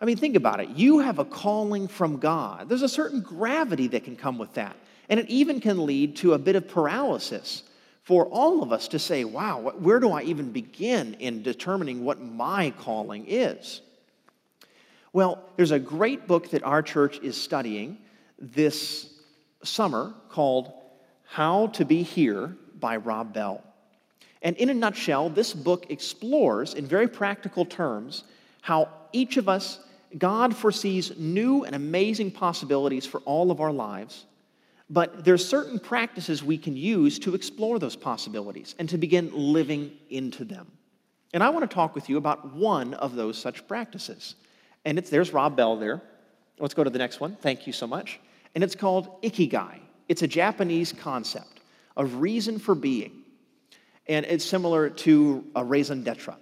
I 0.00 0.04
mean, 0.04 0.16
think 0.16 0.36
about 0.36 0.60
it. 0.60 0.70
You 0.70 1.00
have 1.00 1.18
a 1.18 1.24
calling 1.24 1.88
from 1.88 2.18
God. 2.18 2.68
There's 2.68 2.82
a 2.82 2.88
certain 2.88 3.20
gravity 3.20 3.88
that 3.88 4.04
can 4.04 4.16
come 4.16 4.38
with 4.38 4.54
that. 4.54 4.76
And 5.08 5.18
it 5.18 5.28
even 5.28 5.60
can 5.60 5.84
lead 5.86 6.16
to 6.16 6.34
a 6.34 6.38
bit 6.38 6.56
of 6.56 6.68
paralysis 6.68 7.64
for 8.02 8.26
all 8.26 8.62
of 8.62 8.72
us 8.72 8.88
to 8.88 8.98
say, 8.98 9.24
wow, 9.24 9.60
where 9.60 10.00
do 10.00 10.10
I 10.10 10.22
even 10.22 10.52
begin 10.52 11.14
in 11.14 11.42
determining 11.42 12.04
what 12.04 12.20
my 12.20 12.70
calling 12.78 13.26
is? 13.26 13.82
Well, 15.12 15.42
there's 15.56 15.72
a 15.72 15.78
great 15.78 16.26
book 16.26 16.50
that 16.50 16.62
our 16.62 16.82
church 16.82 17.18
is 17.20 17.36
studying 17.36 17.98
this 18.38 19.12
summer 19.64 20.14
called 20.28 20.72
How 21.32 21.68
to 21.68 21.84
Be 21.84 22.02
Here 22.02 22.56
by 22.78 22.96
Rob 22.96 23.32
Bell. 23.32 23.62
And 24.42 24.56
in 24.56 24.70
a 24.70 24.74
nutshell, 24.74 25.28
this 25.28 25.52
book 25.52 25.90
explores, 25.90 26.74
in 26.74 26.86
very 26.86 27.08
practical 27.08 27.64
terms, 27.64 28.24
how 28.62 28.88
each 29.12 29.36
of 29.36 29.48
us, 29.48 29.80
God 30.18 30.56
foresees 30.56 31.18
new 31.18 31.64
and 31.64 31.74
amazing 31.74 32.30
possibilities 32.30 33.06
for 33.06 33.20
all 33.20 33.50
of 33.50 33.60
our 33.60 33.72
lives 33.72 34.26
but 34.90 35.24
there's 35.24 35.46
certain 35.46 35.78
practices 35.78 36.42
we 36.42 36.58
can 36.58 36.76
use 36.76 37.20
to 37.20 37.36
explore 37.36 37.78
those 37.78 37.94
possibilities 37.94 38.74
and 38.78 38.88
to 38.88 38.98
begin 38.98 39.30
living 39.32 39.92
into 40.10 40.44
them. 40.44 40.66
And 41.32 41.44
I 41.44 41.50
want 41.50 41.68
to 41.68 41.72
talk 41.72 41.94
with 41.94 42.08
you 42.08 42.16
about 42.16 42.52
one 42.52 42.94
of 42.94 43.14
those 43.14 43.38
such 43.38 43.66
practices. 43.68 44.34
And 44.84 44.98
it's 44.98 45.08
there's 45.08 45.32
Rob 45.32 45.56
Bell 45.56 45.76
there. 45.76 46.02
Let's 46.58 46.74
go 46.74 46.82
to 46.82 46.90
the 46.90 46.98
next 46.98 47.20
one. 47.20 47.36
Thank 47.36 47.68
you 47.68 47.72
so 47.72 47.86
much. 47.86 48.18
And 48.56 48.64
it's 48.64 48.74
called 48.74 49.22
ikigai. 49.22 49.78
It's 50.10 50.22
a 50.22 50.26
Japanese 50.26 50.92
concept 50.92 51.60
of 51.96 52.16
reason 52.16 52.58
for 52.58 52.74
being. 52.74 53.22
And 54.08 54.26
it's 54.26 54.44
similar 54.44 54.90
to 54.90 55.44
a 55.54 55.64
raison 55.64 56.02
d'etre. 56.02 56.34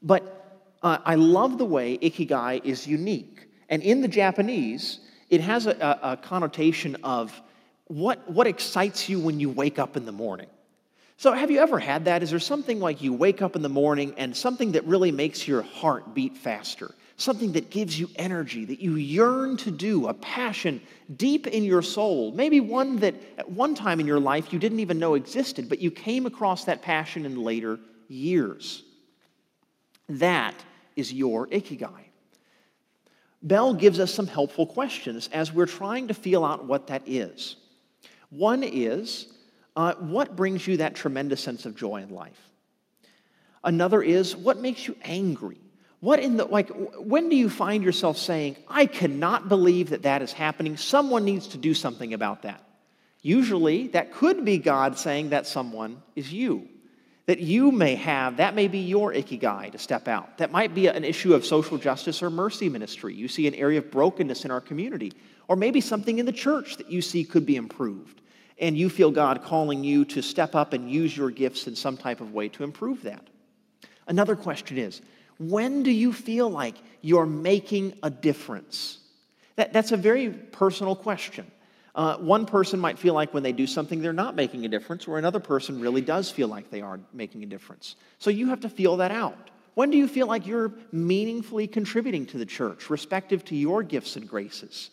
But 0.00 0.68
uh, 0.80 0.98
I 1.04 1.16
love 1.16 1.58
the 1.58 1.64
way 1.64 1.98
ikigai 1.98 2.64
is 2.64 2.86
unique. 2.86 3.48
And 3.68 3.82
in 3.82 4.00
the 4.00 4.06
Japanese, 4.06 5.00
it 5.28 5.40
has 5.40 5.66
a, 5.66 5.72
a, 5.72 6.12
a 6.12 6.16
connotation 6.16 6.96
of 7.02 7.42
what, 7.88 8.30
what 8.30 8.46
excites 8.46 9.08
you 9.08 9.18
when 9.18 9.40
you 9.40 9.50
wake 9.50 9.80
up 9.80 9.96
in 9.96 10.06
the 10.06 10.12
morning. 10.12 10.46
So, 11.16 11.32
have 11.32 11.50
you 11.50 11.58
ever 11.58 11.80
had 11.80 12.04
that? 12.04 12.22
Is 12.22 12.30
there 12.30 12.38
something 12.38 12.78
like 12.78 13.02
you 13.02 13.12
wake 13.12 13.42
up 13.42 13.56
in 13.56 13.62
the 13.62 13.68
morning 13.68 14.14
and 14.18 14.36
something 14.36 14.72
that 14.72 14.84
really 14.84 15.10
makes 15.10 15.48
your 15.48 15.62
heart 15.62 16.14
beat 16.14 16.36
faster? 16.36 16.94
Something 17.16 17.52
that 17.52 17.70
gives 17.70 17.98
you 17.98 18.08
energy, 18.16 18.64
that 18.64 18.80
you 18.80 18.96
yearn 18.96 19.56
to 19.58 19.70
do, 19.70 20.08
a 20.08 20.14
passion 20.14 20.80
deep 21.16 21.46
in 21.46 21.62
your 21.62 21.82
soul, 21.82 22.32
maybe 22.32 22.60
one 22.60 22.96
that 22.98 23.14
at 23.38 23.48
one 23.48 23.74
time 23.74 24.00
in 24.00 24.06
your 24.06 24.18
life 24.18 24.52
you 24.52 24.58
didn't 24.58 24.80
even 24.80 24.98
know 24.98 25.14
existed, 25.14 25.68
but 25.68 25.78
you 25.78 25.90
came 25.90 26.26
across 26.26 26.64
that 26.64 26.82
passion 26.82 27.24
in 27.24 27.36
later 27.36 27.78
years. 28.08 28.82
That 30.08 30.54
is 30.96 31.12
your 31.12 31.46
ikigai. 31.48 32.04
Bell 33.42 33.74
gives 33.74 34.00
us 34.00 34.12
some 34.12 34.26
helpful 34.26 34.66
questions 34.66 35.28
as 35.32 35.52
we're 35.52 35.66
trying 35.66 36.08
to 36.08 36.14
feel 36.14 36.44
out 36.44 36.64
what 36.64 36.86
that 36.88 37.02
is. 37.06 37.56
One 38.30 38.62
is, 38.64 39.26
uh, 39.76 39.94
what 39.94 40.34
brings 40.34 40.66
you 40.66 40.78
that 40.78 40.94
tremendous 40.94 41.42
sense 41.42 41.66
of 41.66 41.76
joy 41.76 42.02
in 42.02 42.08
life? 42.08 42.40
Another 43.62 44.02
is, 44.02 44.34
what 44.34 44.58
makes 44.58 44.88
you 44.88 44.96
angry? 45.02 45.58
What 46.04 46.20
in 46.20 46.36
the, 46.36 46.44
like, 46.44 46.68
when 46.98 47.30
do 47.30 47.36
you 47.36 47.48
find 47.48 47.82
yourself 47.82 48.18
saying, 48.18 48.58
I 48.68 48.84
cannot 48.84 49.48
believe 49.48 49.88
that 49.88 50.02
that 50.02 50.20
is 50.20 50.34
happening? 50.34 50.76
Someone 50.76 51.24
needs 51.24 51.46
to 51.48 51.56
do 51.56 51.72
something 51.72 52.12
about 52.12 52.42
that. 52.42 52.62
Usually, 53.22 53.88
that 53.88 54.12
could 54.12 54.44
be 54.44 54.58
God 54.58 54.98
saying 54.98 55.30
that 55.30 55.46
someone 55.46 56.02
is 56.14 56.30
you. 56.30 56.68
That 57.24 57.38
you 57.38 57.72
may 57.72 57.94
have, 57.94 58.36
that 58.36 58.54
may 58.54 58.68
be 58.68 58.80
your 58.80 59.14
ikigai 59.14 59.72
to 59.72 59.78
step 59.78 60.06
out. 60.06 60.36
That 60.36 60.52
might 60.52 60.74
be 60.74 60.88
an 60.88 61.04
issue 61.04 61.32
of 61.32 61.46
social 61.46 61.78
justice 61.78 62.22
or 62.22 62.28
mercy 62.28 62.68
ministry. 62.68 63.14
You 63.14 63.26
see 63.26 63.46
an 63.46 63.54
area 63.54 63.78
of 63.78 63.90
brokenness 63.90 64.44
in 64.44 64.50
our 64.50 64.60
community. 64.60 65.10
Or 65.48 65.56
maybe 65.56 65.80
something 65.80 66.18
in 66.18 66.26
the 66.26 66.32
church 66.32 66.76
that 66.76 66.90
you 66.90 67.00
see 67.00 67.24
could 67.24 67.46
be 67.46 67.56
improved 67.56 68.20
and 68.58 68.76
you 68.76 68.90
feel 68.90 69.10
God 69.10 69.42
calling 69.42 69.82
you 69.82 70.04
to 70.04 70.20
step 70.20 70.54
up 70.54 70.74
and 70.74 70.90
use 70.90 71.16
your 71.16 71.30
gifts 71.30 71.66
in 71.66 71.74
some 71.74 71.96
type 71.96 72.20
of 72.20 72.34
way 72.34 72.50
to 72.50 72.62
improve 72.62 73.04
that. 73.04 73.26
Another 74.06 74.36
question 74.36 74.76
is 74.76 75.00
when 75.38 75.82
do 75.82 75.90
you 75.90 76.12
feel 76.12 76.48
like 76.48 76.76
you're 77.00 77.26
making 77.26 77.98
a 78.02 78.10
difference? 78.10 78.98
That, 79.56 79.72
that's 79.72 79.92
a 79.92 79.96
very 79.96 80.30
personal 80.30 80.96
question. 80.96 81.50
Uh, 81.94 82.16
one 82.16 82.44
person 82.44 82.80
might 82.80 82.98
feel 82.98 83.14
like 83.14 83.32
when 83.32 83.44
they 83.44 83.52
do 83.52 83.66
something, 83.66 84.02
they're 84.02 84.12
not 84.12 84.34
making 84.34 84.64
a 84.64 84.68
difference, 84.68 85.06
or 85.06 85.18
another 85.18 85.38
person 85.38 85.80
really 85.80 86.00
does 86.00 86.30
feel 86.30 86.48
like 86.48 86.70
they 86.70 86.80
are 86.80 86.98
making 87.12 87.44
a 87.44 87.46
difference. 87.46 87.94
So 88.18 88.30
you 88.30 88.48
have 88.48 88.60
to 88.60 88.68
feel 88.68 88.96
that 88.96 89.12
out. 89.12 89.50
When 89.74 89.90
do 89.90 89.96
you 89.96 90.08
feel 90.08 90.26
like 90.26 90.46
you're 90.46 90.72
meaningfully 90.92 91.66
contributing 91.66 92.26
to 92.26 92.38
the 92.38 92.46
church, 92.46 92.90
respective 92.90 93.44
to 93.46 93.56
your 93.56 93.82
gifts 93.82 94.16
and 94.16 94.28
graces, 94.28 94.90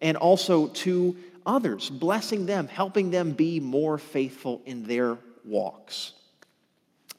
and 0.00 0.16
also 0.16 0.68
to 0.68 1.16
others, 1.46 1.88
blessing 1.88 2.46
them, 2.46 2.66
helping 2.66 3.10
them 3.10 3.32
be 3.32 3.60
more 3.60 3.98
faithful 3.98 4.60
in 4.66 4.84
their 4.84 5.18
walks? 5.44 6.14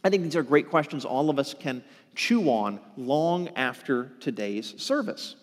I 0.03 0.09
think 0.09 0.23
these 0.23 0.35
are 0.35 0.43
great 0.43 0.69
questions 0.69 1.05
all 1.05 1.29
of 1.29 1.37
us 1.37 1.53
can 1.53 1.83
chew 2.15 2.49
on 2.49 2.79
long 2.97 3.49
after 3.49 4.11
today's 4.19 4.79
service. 4.81 5.35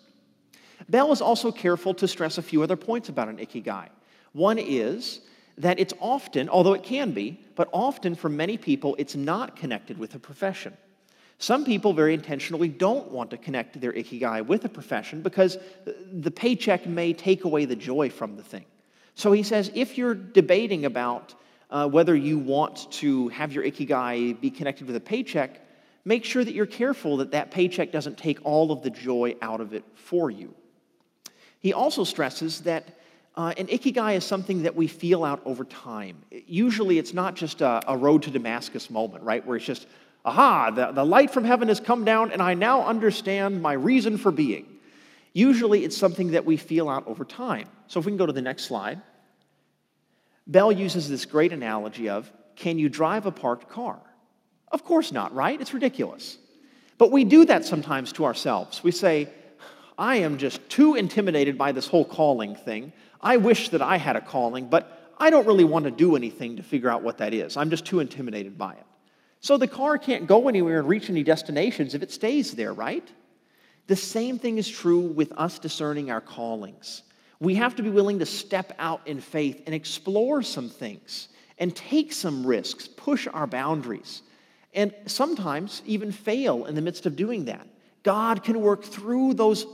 Bell 0.87 1.11
is 1.11 1.21
also 1.21 1.51
careful 1.51 1.93
to 1.95 2.07
stress 2.07 2.37
a 2.37 2.41
few 2.41 2.63
other 2.63 2.75
points 2.75 3.09
about 3.09 3.27
an 3.27 3.37
ikigai. 3.37 3.89
One 4.33 4.57
is 4.57 5.21
that 5.57 5.79
it's 5.79 5.93
often, 5.99 6.49
although 6.49 6.73
it 6.73 6.83
can 6.83 7.11
be, 7.11 7.39
but 7.55 7.67
often 7.73 8.15
for 8.15 8.29
many 8.29 8.57
people, 8.57 8.95
it's 8.97 9.15
not 9.15 9.55
connected 9.55 9.97
with 9.97 10.15
a 10.15 10.19
profession. 10.19 10.75
Some 11.37 11.63
people 11.63 11.93
very 11.93 12.13
intentionally 12.13 12.67
don't 12.67 13.11
want 13.11 13.29
to 13.31 13.37
connect 13.37 13.79
their 13.79 13.93
ikigai 13.93 14.45
with 14.45 14.65
a 14.65 14.69
profession 14.69 15.21
because 15.21 15.57
the 16.11 16.31
paycheck 16.31 16.85
may 16.85 17.13
take 17.13 17.45
away 17.45 17.65
the 17.65 17.75
joy 17.75 18.09
from 18.09 18.35
the 18.35 18.43
thing. 18.43 18.65
So 19.15 19.31
he 19.31 19.43
says 19.43 19.71
if 19.73 19.97
you're 19.97 20.15
debating 20.15 20.85
about 20.85 21.33
uh, 21.69 21.87
whether 21.87 22.15
you 22.15 22.39
want 22.39 22.91
to 22.93 23.29
have 23.29 23.53
your 23.53 23.63
ikigai 23.63 24.39
be 24.39 24.49
connected 24.49 24.87
with 24.87 24.95
a 24.95 25.01
paycheck, 25.01 25.61
make 26.05 26.25
sure 26.25 26.43
that 26.43 26.53
you're 26.53 26.65
careful 26.65 27.17
that 27.17 27.31
that 27.31 27.51
paycheck 27.51 27.91
doesn't 27.91 28.17
take 28.17 28.39
all 28.43 28.71
of 28.71 28.81
the 28.81 28.89
joy 28.89 29.35
out 29.41 29.61
of 29.61 29.73
it 29.73 29.83
for 29.95 30.31
you. 30.31 30.53
He 31.59 31.73
also 31.73 32.03
stresses 32.03 32.61
that 32.61 32.99
uh, 33.35 33.53
an 33.57 33.67
ikigai 33.67 34.15
is 34.15 34.25
something 34.25 34.63
that 34.63 34.75
we 34.75 34.87
feel 34.87 35.23
out 35.23 35.41
over 35.45 35.63
time. 35.63 36.17
Usually, 36.31 36.97
it's 36.97 37.13
not 37.13 37.35
just 37.35 37.61
a, 37.61 37.81
a 37.87 37.95
road 37.95 38.23
to 38.23 38.31
Damascus 38.31 38.89
moment, 38.89 39.23
right? 39.23 39.45
Where 39.45 39.57
it's 39.57 39.65
just, 39.65 39.87
aha, 40.25 40.71
the, 40.71 40.91
the 40.91 41.05
light 41.05 41.31
from 41.31 41.43
heaven 41.43 41.67
has 41.67 41.79
come 41.79 42.03
down, 42.03 42.31
and 42.31 42.41
I 42.41 42.53
now 42.53 42.85
understand 42.85 43.61
my 43.61 43.73
reason 43.73 44.17
for 44.17 44.31
being. 44.31 44.65
Usually, 45.33 45.85
it's 45.85 45.95
something 45.95 46.31
that 46.31 46.45
we 46.45 46.57
feel 46.57 46.89
out 46.89 47.07
over 47.07 47.23
time. 47.23 47.67
So, 47.87 47.99
if 47.99 48.05
we 48.05 48.11
can 48.11 48.17
go 48.17 48.25
to 48.25 48.33
the 48.33 48.41
next 48.41 48.63
slide, 48.65 49.01
Bell 50.47 50.71
uses 50.71 51.07
this 51.07 51.25
great 51.25 51.53
analogy 51.53 52.09
of 52.09 52.31
can 52.55 52.77
you 52.77 52.89
drive 52.89 53.25
a 53.25 53.31
parked 53.31 53.69
car? 53.69 53.99
Of 54.71 54.83
course 54.83 55.11
not, 55.11 55.33
right? 55.33 55.59
It's 55.59 55.73
ridiculous. 55.73 56.37
But 56.97 57.11
we 57.11 57.23
do 57.23 57.45
that 57.45 57.65
sometimes 57.65 58.11
to 58.13 58.25
ourselves. 58.25 58.83
We 58.83 58.91
say, 58.91 59.29
I 59.97 60.17
am 60.17 60.37
just 60.37 60.67
too 60.69 60.95
intimidated 60.95 61.57
by 61.57 61.71
this 61.71 61.87
whole 61.87 62.05
calling 62.05 62.55
thing. 62.55 62.93
I 63.21 63.37
wish 63.37 63.69
that 63.69 63.81
I 63.81 63.97
had 63.97 64.15
a 64.15 64.21
calling, 64.21 64.67
but 64.67 65.13
I 65.17 65.29
don't 65.29 65.47
really 65.47 65.63
want 65.63 65.85
to 65.85 65.91
do 65.91 66.15
anything 66.15 66.57
to 66.57 66.63
figure 66.63 66.89
out 66.89 67.03
what 67.03 67.17
that 67.17 67.33
is. 67.33 67.57
I'm 67.57 67.69
just 67.69 67.85
too 67.85 67.99
intimidated 67.99 68.57
by 68.57 68.73
it. 68.73 68.85
So 69.41 69.57
the 69.57 69.67
car 69.67 69.97
can't 69.97 70.27
go 70.27 70.47
anywhere 70.49 70.79
and 70.79 70.87
reach 70.87 71.09
any 71.09 71.23
destinations 71.23 71.95
if 71.95 72.03
it 72.03 72.11
stays 72.11 72.51
there, 72.51 72.73
right? 72.73 73.07
The 73.87 73.95
same 73.95 74.37
thing 74.37 74.57
is 74.57 74.69
true 74.69 74.99
with 74.99 75.31
us 75.37 75.59
discerning 75.59 76.11
our 76.11 76.21
callings. 76.21 77.03
We 77.39 77.55
have 77.55 77.75
to 77.77 77.83
be 77.83 77.89
willing 77.89 78.19
to 78.19 78.25
step 78.25 78.73
out 78.77 79.01
in 79.05 79.21
faith 79.21 79.63
and 79.65 79.73
explore 79.73 80.43
some 80.43 80.69
things 80.69 81.29
and 81.57 81.75
take 81.75 82.13
some 82.13 82.45
risks, 82.45 82.87
push 82.87 83.27
our 83.33 83.47
boundaries 83.47 84.21
and 84.73 84.93
sometimes 85.05 85.81
even 85.85 86.11
fail 86.11 86.65
in 86.65 86.75
the 86.75 86.81
midst 86.81 87.05
of 87.05 87.15
doing 87.15 87.45
that. 87.45 87.67
God 88.03 88.43
can 88.43 88.61
work 88.61 88.83
through 88.83 89.33
those 89.33 89.65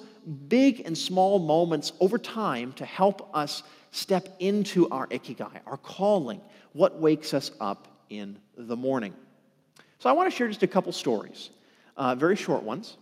big 0.48 0.82
and 0.82 0.98
small 0.98 1.40
moments 1.40 1.94
over 2.00 2.18
time 2.18 2.74
to 2.74 2.86
help 2.86 3.30
us 3.36 3.64
step 3.92 4.36
into 4.40 4.90
our 4.90 5.08
ikigai, 5.08 5.60
our 5.66 5.78
calling, 5.78 6.42
what 6.74 7.00
wakes 7.00 7.34
us 7.34 7.52
up 7.60 7.88
in 8.10 8.38
the 8.58 8.76
morning. 8.76 9.14
So 10.00 10.10
I 10.10 10.14
want 10.14 10.30
to 10.30 10.36
share 10.36 10.48
just 10.48 10.64
a 10.64 10.68
couple 10.68 10.92
stories, 10.92 11.50
uh, 11.96 12.16
very 12.16 12.36
short 12.36 12.64
ones. 12.64 12.98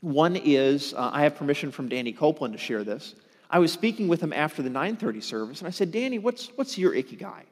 One 0.00 0.36
is 0.36 0.94
uh, 0.94 1.10
I 1.12 1.22
have 1.22 1.36
permission 1.36 1.70
from 1.70 1.88
Danny 1.88 2.12
Copeland 2.12 2.52
to 2.54 2.58
share 2.58 2.84
this. 2.84 3.14
I 3.50 3.58
was 3.58 3.72
speaking 3.72 4.08
with 4.08 4.20
him 4.22 4.32
after 4.32 4.62
the 4.62 4.70
9:30 4.70 5.22
service, 5.22 5.58
and 5.60 5.68
I 5.68 5.70
said, 5.70 5.90
"Danny, 5.90 6.18
what's 6.18 6.48
what's 6.56 6.76
your 6.76 6.92
ikigai?" 6.92 7.44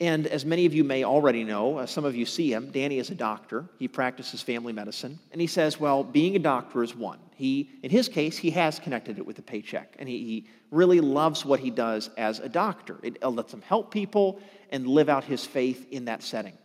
And 0.00 0.26
as 0.28 0.46
many 0.46 0.64
of 0.64 0.72
you 0.72 0.82
may 0.82 1.04
already 1.04 1.44
know, 1.44 1.78
uh, 1.78 1.86
some 1.86 2.06
of 2.06 2.16
you 2.16 2.24
see 2.24 2.52
him, 2.52 2.70
Danny 2.70 2.98
is 2.98 3.10
a 3.10 3.14
doctor. 3.14 3.66
He 3.78 3.86
practices 3.86 4.40
family 4.40 4.72
medicine. 4.72 5.18
And 5.30 5.40
he 5.40 5.46
says, 5.46 5.78
well, 5.78 6.02
being 6.02 6.36
a 6.36 6.38
doctor 6.38 6.82
is 6.82 6.96
one. 6.96 7.18
He, 7.34 7.68
in 7.82 7.90
his 7.90 8.08
case, 8.08 8.38
he 8.38 8.50
has 8.50 8.78
connected 8.78 9.18
it 9.18 9.26
with 9.26 9.38
a 9.38 9.42
paycheck. 9.42 9.94
And 9.98 10.08
he, 10.08 10.18
he 10.24 10.46
really 10.70 11.00
loves 11.00 11.44
what 11.44 11.60
he 11.60 11.70
does 11.70 12.08
as 12.16 12.38
a 12.38 12.48
doctor. 12.48 12.96
It 13.02 13.22
lets 13.22 13.52
him 13.52 13.60
help 13.60 13.90
people 13.90 14.40
and 14.70 14.86
live 14.86 15.10
out 15.10 15.24
his 15.24 15.44
faith 15.44 15.86
in 15.90 16.06
that 16.06 16.22
setting. 16.22 16.56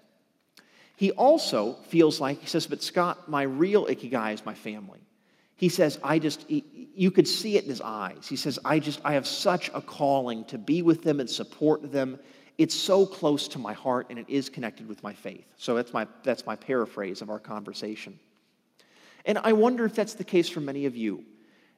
He 0.95 1.11
also 1.11 1.73
feels 1.89 2.21
like, 2.21 2.39
he 2.39 2.47
says, 2.47 2.67
but 2.67 2.81
Scott, 2.81 3.27
my 3.27 3.43
real 3.43 3.85
ikigai 3.87 4.33
is 4.33 4.45
my 4.45 4.53
family. 4.53 5.01
He 5.57 5.67
says, 5.67 5.99
I 6.03 6.19
just, 6.19 6.43
he, 6.47 6.63
you 6.95 7.11
could 7.11 7.27
see 7.27 7.57
it 7.57 7.63
in 7.63 7.69
his 7.69 7.81
eyes. 7.81 8.27
He 8.29 8.37
says, 8.37 8.59
I 8.63 8.79
just, 8.79 9.01
I 9.03 9.13
have 9.13 9.27
such 9.27 9.69
a 9.73 9.81
calling 9.81 10.45
to 10.45 10.57
be 10.57 10.81
with 10.81 11.03
them 11.03 11.19
and 11.19 11.29
support 11.29 11.91
them 11.91 12.19
it's 12.57 12.75
so 12.75 13.05
close 13.05 13.47
to 13.49 13.59
my 13.59 13.73
heart 13.73 14.07
and 14.09 14.17
it 14.17 14.29
is 14.29 14.49
connected 14.49 14.87
with 14.87 15.03
my 15.03 15.13
faith. 15.13 15.45
So 15.57 15.75
that's 15.75 15.93
my, 15.93 16.07
that's 16.23 16.45
my 16.45 16.55
paraphrase 16.55 17.21
of 17.21 17.29
our 17.29 17.39
conversation. 17.39 18.17
And 19.25 19.37
I 19.39 19.53
wonder 19.53 19.85
if 19.85 19.95
that's 19.95 20.13
the 20.13 20.23
case 20.23 20.47
for 20.47 20.61
many 20.61 20.85
of 20.85 20.95
you. 20.95 21.23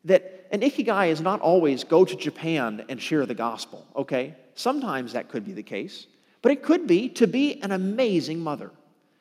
That 0.05 0.47
an 0.51 0.61
ikigai 0.61 1.09
is 1.09 1.21
not 1.21 1.41
always 1.41 1.83
go 1.83 2.05
to 2.05 2.15
Japan 2.15 2.85
and 2.89 3.01
share 3.01 3.25
the 3.25 3.33
gospel, 3.33 3.85
okay? 3.95 4.35
Sometimes 4.53 5.13
that 5.13 5.29
could 5.29 5.43
be 5.43 5.53
the 5.53 5.63
case. 5.63 6.07
But 6.41 6.51
it 6.51 6.63
could 6.63 6.87
be 6.87 7.09
to 7.09 7.27
be 7.27 7.61
an 7.61 7.71
amazing 7.71 8.39
mother, 8.39 8.71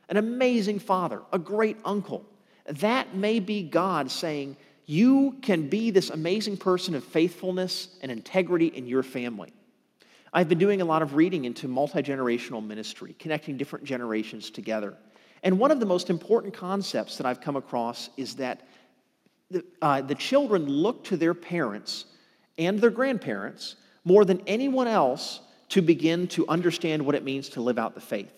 an 0.08 0.16
amazing 0.16 0.78
father, 0.78 1.22
a 1.32 1.38
great 1.38 1.78
uncle. 1.84 2.24
That 2.66 3.14
may 3.14 3.40
be 3.40 3.62
God 3.62 4.10
saying, 4.10 4.56
You 4.84 5.36
can 5.40 5.68
be 5.68 5.90
this 5.90 6.10
amazing 6.10 6.58
person 6.58 6.94
of 6.94 7.02
faithfulness 7.02 7.88
and 8.02 8.12
integrity 8.12 8.66
in 8.66 8.86
your 8.86 9.02
family. 9.02 9.52
I've 10.32 10.48
been 10.48 10.58
doing 10.58 10.80
a 10.80 10.84
lot 10.84 11.02
of 11.02 11.14
reading 11.14 11.44
into 11.44 11.68
multi 11.68 12.02
generational 12.02 12.64
ministry, 12.64 13.14
connecting 13.18 13.56
different 13.56 13.84
generations 13.84 14.50
together. 14.50 14.96
And 15.42 15.58
one 15.58 15.70
of 15.70 15.80
the 15.80 15.86
most 15.86 16.10
important 16.10 16.54
concepts 16.54 17.16
that 17.18 17.26
I've 17.26 17.40
come 17.40 17.56
across 17.56 18.10
is 18.16 18.36
that 18.36 18.66
the, 19.50 19.64
uh, 19.80 20.00
the 20.00 20.14
children 20.14 20.66
look 20.66 21.04
to 21.04 21.16
their 21.16 21.34
parents 21.34 22.06
and 22.58 22.80
their 22.80 22.90
grandparents 22.90 23.76
more 24.04 24.24
than 24.24 24.42
anyone 24.46 24.88
else 24.88 25.40
to 25.68 25.82
begin 25.82 26.26
to 26.28 26.46
understand 26.48 27.04
what 27.04 27.14
it 27.14 27.24
means 27.24 27.48
to 27.50 27.60
live 27.60 27.78
out 27.78 27.94
the 27.94 28.00
faith. 28.00 28.32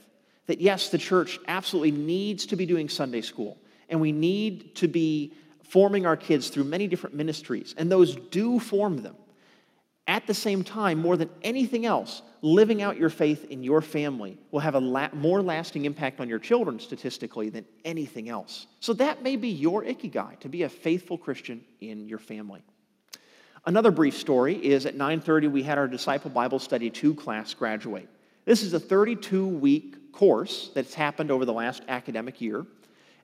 That 0.47 0.61
yes, 0.61 0.89
the 0.89 0.99
church 0.99 1.39
absolutely 1.47 1.93
needs 1.93 2.47
to 2.47 2.57
be 2.57 2.67
doing 2.67 2.89
Sunday 2.89 3.21
school, 3.21 3.59
and 3.89 4.01
we 4.01 4.13
need 4.13 4.75
to 4.77 4.89
be 4.89 5.35
forming 5.63 6.07
our 6.07 6.17
kids 6.17 6.49
through 6.49 6.65
many 6.65 6.87
different 6.87 7.15
ministries, 7.15 7.75
and 7.77 7.93
those 7.93 8.17
do 8.17 8.59
form 8.59 9.03
them. 9.03 9.17
At 10.09 10.27
the 10.27 10.33
same 10.33 10.65
time, 10.65 10.99
more 10.99 11.19
than 11.19 11.29
anything 11.43 11.85
else, 11.85 12.23
living 12.41 12.81
out 12.81 12.97
your 12.97 13.11
faith 13.11 13.45
in 13.51 13.63
your 13.63 13.83
family 13.83 14.39
will 14.51 14.61
have 14.61 14.75
a 14.75 14.81
la- 14.81 15.11
more 15.13 15.43
lasting 15.43 15.85
impact 15.85 16.19
on 16.19 16.31
your 16.31 16.39
children 16.39 16.81
statistically 16.81 17.51
than 17.51 17.67
anything 17.85 18.31
else. 18.31 18.69
So 18.81 18.95
that 18.95 19.23
may 19.23 19.37
be 19.37 19.49
your 19.49 19.85
ikigai 19.85 20.41
to 20.41 20.49
be 20.49 20.63
a 20.63 20.69
faithful 20.69 21.19
Christian 21.19 21.63
in 21.83 22.09
your 22.09 22.19
family. 22.19 22.63
Another 23.67 23.91
brief 23.91 24.17
story 24.17 24.55
is 24.55 24.87
at 24.87 24.97
9:30 24.97 25.49
we 25.49 25.63
had 25.63 25.77
our 25.77 25.87
Disciple 25.87 26.31
Bible 26.31 26.59
Study 26.59 26.89
2 26.89 27.15
class 27.15 27.53
graduate. 27.53 28.09
This 28.47 28.63
is 28.63 28.73
a 28.73 28.81
32-week 28.81 30.13
course 30.13 30.71
that's 30.75 30.95
happened 30.95 31.31
over 31.31 31.45
the 31.45 31.53
last 31.53 31.83
academic 31.87 32.41
year. 32.41 32.65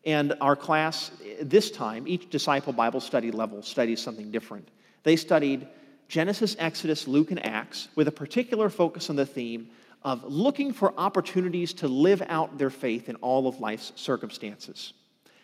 And 0.05 0.35
our 0.43 0.55
class 0.55 1.13
this 1.41 1.71
time, 1.71 2.07
each 2.07 2.29
Disciple 2.29 2.75
Bible 2.75 3.01
Study 3.01 3.31
level 3.31 3.63
studies 3.63 4.03
something 4.03 4.31
different. 4.31 4.69
They 5.03 5.17
studied 5.17 5.67
Genesis, 6.15 6.55
Exodus, 6.61 7.09
Luke, 7.09 7.33
and 7.33 7.45
Acts 7.45 7.89
with 7.97 8.07
a 8.07 8.13
particular 8.13 8.71
focus 8.71 9.11
on 9.11 9.17
the 9.17 9.27
theme 9.27 9.69
of 10.05 10.23
looking 10.23 10.73
for 10.73 10.95
opportunities 10.97 11.73
to 11.73 11.89
live 11.89 12.23
out 12.29 12.57
their 12.57 12.71
faith 12.71 13.09
in 13.09 13.17
all 13.17 13.49
of 13.49 13.59
life's 13.59 13.91
circumstances. 13.97 14.93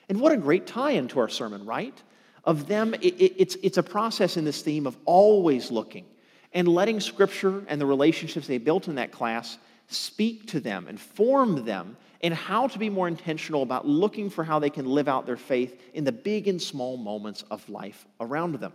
And 0.08 0.20
what 0.20 0.30
a 0.30 0.36
great 0.36 0.68
tie 0.68 0.92
in 0.92 1.08
to 1.08 1.18
our 1.18 1.28
sermon, 1.28 1.66
right? 1.66 2.00
Of 2.44 2.68
them, 2.68 2.94
it, 2.94 3.02
it, 3.02 3.34
it's, 3.36 3.56
it's 3.64 3.78
a 3.78 3.82
process 3.82 4.36
in 4.36 4.44
this 4.44 4.62
theme 4.62 4.86
of 4.86 4.96
always 5.06 5.72
looking 5.72 6.04
and 6.52 6.68
letting 6.68 7.00
Scripture 7.00 7.64
and 7.66 7.80
the 7.80 7.86
relationships 7.86 8.46
they 8.46 8.58
built 8.58 8.86
in 8.86 8.94
that 8.94 9.10
class 9.10 9.58
speak 9.88 10.46
to 10.50 10.60
them 10.60 10.86
and 10.86 11.00
form 11.00 11.64
them 11.64 11.96
in 12.20 12.32
how 12.32 12.68
to 12.68 12.78
be 12.78 12.88
more 12.88 13.08
intentional 13.08 13.64
about 13.64 13.88
looking 13.88 14.30
for 14.30 14.44
how 14.44 14.60
they 14.60 14.70
can 14.70 14.86
live 14.86 15.08
out 15.08 15.26
their 15.26 15.36
faith 15.36 15.82
in 15.94 16.04
the 16.04 16.12
big 16.12 16.46
and 16.46 16.62
small 16.62 16.96
moments 16.96 17.42
of 17.50 17.68
life 17.68 18.06
around 18.20 18.54
them. 18.60 18.72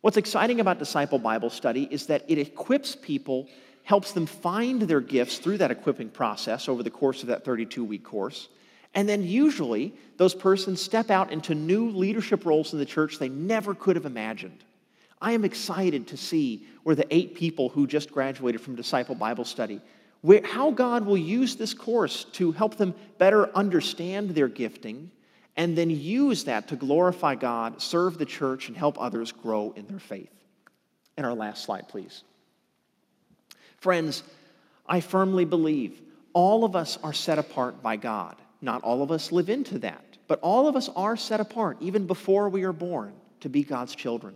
What's 0.00 0.16
exciting 0.16 0.60
about 0.60 0.78
Disciple 0.78 1.18
Bible 1.18 1.50
Study 1.50 1.86
is 1.90 2.06
that 2.06 2.24
it 2.26 2.38
equips 2.38 2.96
people, 2.96 3.48
helps 3.82 4.12
them 4.12 4.24
find 4.24 4.80
their 4.80 5.02
gifts 5.02 5.38
through 5.38 5.58
that 5.58 5.70
equipping 5.70 6.08
process 6.08 6.70
over 6.70 6.82
the 6.82 6.90
course 6.90 7.20
of 7.20 7.28
that 7.28 7.44
32 7.44 7.84
week 7.84 8.02
course. 8.02 8.48
And 8.94 9.06
then 9.06 9.22
usually 9.22 9.92
those 10.16 10.34
persons 10.34 10.80
step 10.80 11.10
out 11.10 11.30
into 11.30 11.54
new 11.54 11.90
leadership 11.90 12.46
roles 12.46 12.72
in 12.72 12.78
the 12.78 12.86
church 12.86 13.18
they 13.18 13.28
never 13.28 13.74
could 13.74 13.94
have 13.94 14.06
imagined. 14.06 14.64
I 15.20 15.32
am 15.32 15.44
excited 15.44 16.08
to 16.08 16.16
see 16.16 16.66
where 16.82 16.96
the 16.96 17.06
eight 17.14 17.34
people 17.34 17.68
who 17.68 17.86
just 17.86 18.10
graduated 18.10 18.62
from 18.62 18.76
Disciple 18.76 19.14
Bible 19.14 19.44
Study, 19.44 19.82
where, 20.22 20.42
how 20.42 20.70
God 20.70 21.04
will 21.04 21.18
use 21.18 21.56
this 21.56 21.74
course 21.74 22.24
to 22.32 22.52
help 22.52 22.76
them 22.76 22.94
better 23.18 23.54
understand 23.54 24.30
their 24.30 24.48
gifting 24.48 25.10
and 25.56 25.76
then 25.76 25.90
use 25.90 26.44
that 26.44 26.68
to 26.68 26.76
glorify 26.76 27.34
God, 27.34 27.82
serve 27.82 28.18
the 28.18 28.26
church, 28.26 28.68
and 28.68 28.76
help 28.76 29.00
others 29.00 29.32
grow 29.32 29.72
in 29.76 29.86
their 29.86 29.98
faith. 29.98 30.32
And 31.16 31.26
our 31.26 31.34
last 31.34 31.64
slide, 31.64 31.88
please. 31.88 32.22
Friends, 33.78 34.22
I 34.86 35.00
firmly 35.00 35.44
believe 35.44 36.00
all 36.32 36.64
of 36.64 36.76
us 36.76 36.98
are 37.02 37.12
set 37.12 37.38
apart 37.38 37.82
by 37.82 37.96
God. 37.96 38.36
Not 38.60 38.82
all 38.82 39.02
of 39.02 39.10
us 39.10 39.32
live 39.32 39.48
into 39.48 39.78
that, 39.80 40.04
but 40.28 40.38
all 40.40 40.68
of 40.68 40.76
us 40.76 40.88
are 40.94 41.16
set 41.16 41.40
apart, 41.40 41.78
even 41.80 42.06
before 42.06 42.48
we 42.48 42.62
are 42.64 42.72
born, 42.72 43.12
to 43.40 43.48
be 43.48 43.62
God's 43.62 43.94
children. 43.94 44.34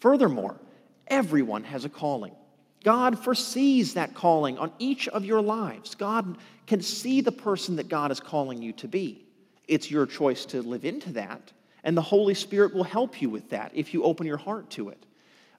Furthermore, 0.00 0.56
everyone 1.06 1.64
has 1.64 1.84
a 1.84 1.88
calling. 1.88 2.34
God 2.84 3.18
foresees 3.18 3.94
that 3.94 4.14
calling 4.14 4.58
on 4.58 4.72
each 4.78 5.08
of 5.08 5.24
your 5.24 5.40
lives. 5.40 5.94
God 5.94 6.36
can 6.66 6.82
see 6.82 7.20
the 7.20 7.32
person 7.32 7.76
that 7.76 7.88
God 7.88 8.10
is 8.10 8.20
calling 8.20 8.60
you 8.60 8.72
to 8.74 8.88
be. 8.88 9.21
It's 9.68 9.90
your 9.90 10.06
choice 10.06 10.44
to 10.46 10.62
live 10.62 10.84
into 10.84 11.12
that, 11.12 11.52
and 11.84 11.96
the 11.96 12.02
Holy 12.02 12.34
Spirit 12.34 12.74
will 12.74 12.84
help 12.84 13.20
you 13.22 13.30
with 13.30 13.50
that 13.50 13.72
if 13.74 13.94
you 13.94 14.02
open 14.04 14.26
your 14.26 14.36
heart 14.36 14.70
to 14.70 14.88
it. 14.88 15.04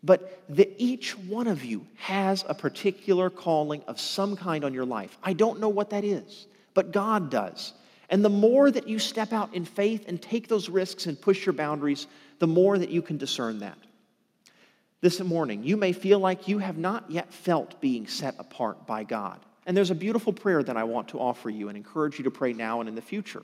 But 0.04 0.44
each 0.50 1.18
one 1.18 1.48
of 1.48 1.64
you 1.64 1.88
has 1.96 2.44
a 2.48 2.54
particular 2.54 3.30
calling 3.30 3.82
of 3.88 4.00
some 4.00 4.36
kind 4.36 4.66
on 4.66 4.74
your 4.74 4.86
life. 4.86 5.18
I 5.24 5.32
don't 5.34 5.62
know 5.62 5.70
what 5.70 5.92
that 5.92 6.04
is, 6.04 6.48
but 6.74 6.92
God 6.92 7.30
does. 7.30 7.74
And 8.10 8.24
the 8.24 8.30
more 8.30 8.70
that 8.70 8.88
you 8.88 9.00
step 9.00 9.32
out 9.32 9.54
in 9.54 9.64
faith 9.64 10.04
and 10.08 10.22
take 10.22 10.50
those 10.50 10.68
risks 10.68 11.06
and 11.06 11.20
push 11.20 11.46
your 11.46 11.54
boundaries, 11.54 12.08
the 12.40 12.48
more 12.48 12.78
that 12.78 12.90
you 12.90 13.02
can 13.02 13.18
discern 13.18 13.60
that. 13.60 13.78
This 15.00 15.22
morning, 15.22 15.64
you 15.64 15.78
may 15.78 15.94
feel 15.94 16.20
like 16.20 16.48
you 16.48 16.60
have 16.60 16.78
not 16.78 17.10
yet 17.10 17.34
felt 17.34 17.80
being 17.80 18.06
set 18.08 18.36
apart 18.40 18.86
by 18.86 19.04
God. 19.04 19.40
And 19.66 19.76
there's 19.76 19.92
a 19.92 19.96
beautiful 19.96 20.34
prayer 20.34 20.62
that 20.62 20.76
I 20.76 20.84
want 20.84 21.08
to 21.10 21.20
offer 21.20 21.50
you 21.50 21.70
and 21.70 21.78
encourage 21.78 22.18
you 22.18 22.26
to 22.26 22.32
pray 22.32 22.52
now 22.52 22.82
and 22.82 22.90
in 22.90 22.96
the 22.96 23.02
future. 23.02 23.44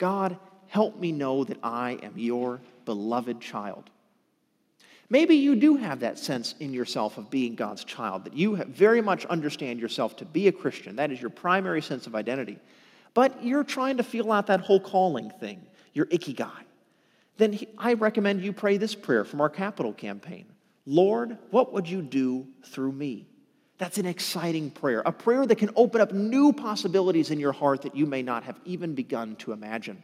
God, 0.00 0.38
help 0.66 0.96
me 0.96 1.12
know 1.12 1.44
that 1.44 1.58
I 1.62 1.98
am 2.02 2.14
your 2.16 2.60
beloved 2.86 3.40
child. 3.40 3.90
Maybe 5.10 5.34
you 5.34 5.56
do 5.56 5.76
have 5.76 6.00
that 6.00 6.18
sense 6.18 6.54
in 6.58 6.72
yourself 6.72 7.18
of 7.18 7.30
being 7.30 7.54
God's 7.54 7.84
child, 7.84 8.24
that 8.24 8.32
you 8.34 8.56
very 8.56 9.02
much 9.02 9.26
understand 9.26 9.78
yourself 9.78 10.16
to 10.16 10.24
be 10.24 10.48
a 10.48 10.52
Christian. 10.52 10.96
That 10.96 11.12
is 11.12 11.20
your 11.20 11.30
primary 11.30 11.82
sense 11.82 12.06
of 12.06 12.14
identity. 12.14 12.58
But 13.12 13.44
you're 13.44 13.64
trying 13.64 13.98
to 13.98 14.02
feel 14.02 14.32
out 14.32 14.46
that 14.46 14.60
whole 14.60 14.80
calling 14.80 15.30
thing, 15.38 15.60
your 15.92 16.06
ikigai. 16.06 16.64
Then 17.36 17.58
I 17.76 17.92
recommend 17.92 18.40
you 18.40 18.54
pray 18.54 18.78
this 18.78 18.94
prayer 18.94 19.24
from 19.24 19.40
our 19.40 19.50
capital 19.50 19.92
campaign 19.92 20.46
Lord, 20.86 21.36
what 21.50 21.74
would 21.74 21.88
you 21.88 22.00
do 22.00 22.46
through 22.64 22.92
me? 22.92 23.26
That's 23.80 23.96
an 23.96 24.04
exciting 24.04 24.70
prayer, 24.70 25.00
a 25.06 25.10
prayer 25.10 25.46
that 25.46 25.56
can 25.56 25.70
open 25.74 26.02
up 26.02 26.12
new 26.12 26.52
possibilities 26.52 27.30
in 27.30 27.40
your 27.40 27.52
heart 27.52 27.80
that 27.80 27.96
you 27.96 28.04
may 28.04 28.20
not 28.20 28.44
have 28.44 28.60
even 28.66 28.94
begun 28.94 29.36
to 29.36 29.52
imagine. 29.52 30.02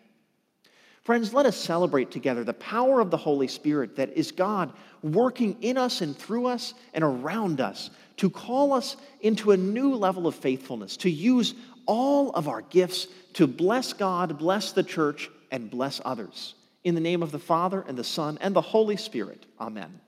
Friends, 1.03 1.35
let 1.35 1.45
us 1.45 1.59
celebrate 1.59 2.11
together 2.11 2.43
the 2.43 2.55
power 2.55 3.01
of 3.01 3.11
the 3.11 3.19
Holy 3.19 3.47
Spirit 3.47 3.95
that 3.97 4.15
is 4.15 4.33
God 4.33 4.73
working 5.03 5.59
in 5.61 5.77
us 5.77 6.01
and 6.01 6.17
through 6.17 6.47
us 6.47 6.73
and 6.95 7.05
around 7.05 7.61
us 7.61 7.91
to 8.17 8.31
call 8.31 8.73
us 8.73 8.97
into 9.21 9.51
a 9.51 9.59
new 9.59 9.95
level 9.95 10.27
of 10.27 10.35
faithfulness, 10.35 10.97
to 10.97 11.11
use 11.11 11.55
all 11.85 12.31
of 12.31 12.49
our 12.49 12.63
gifts 12.63 13.09
to 13.35 13.47
bless 13.47 13.93
God, 13.93 14.39
bless 14.39 14.73
the 14.73 14.83
church, 14.83 15.29
and 15.51 15.71
bless 15.71 16.01
others. 16.03 16.55
In 16.83 16.95
the 16.95 17.03
name 17.03 17.23
of 17.23 17.31
the 17.31 17.39
Father, 17.39 17.85
and 17.87 17.99
the 17.99 18.05
Son, 18.05 18.39
and 18.41 18.57
the 18.57 18.63
Holy 18.63 18.97
Spirit. 18.97 19.45
Amen. 19.61 20.01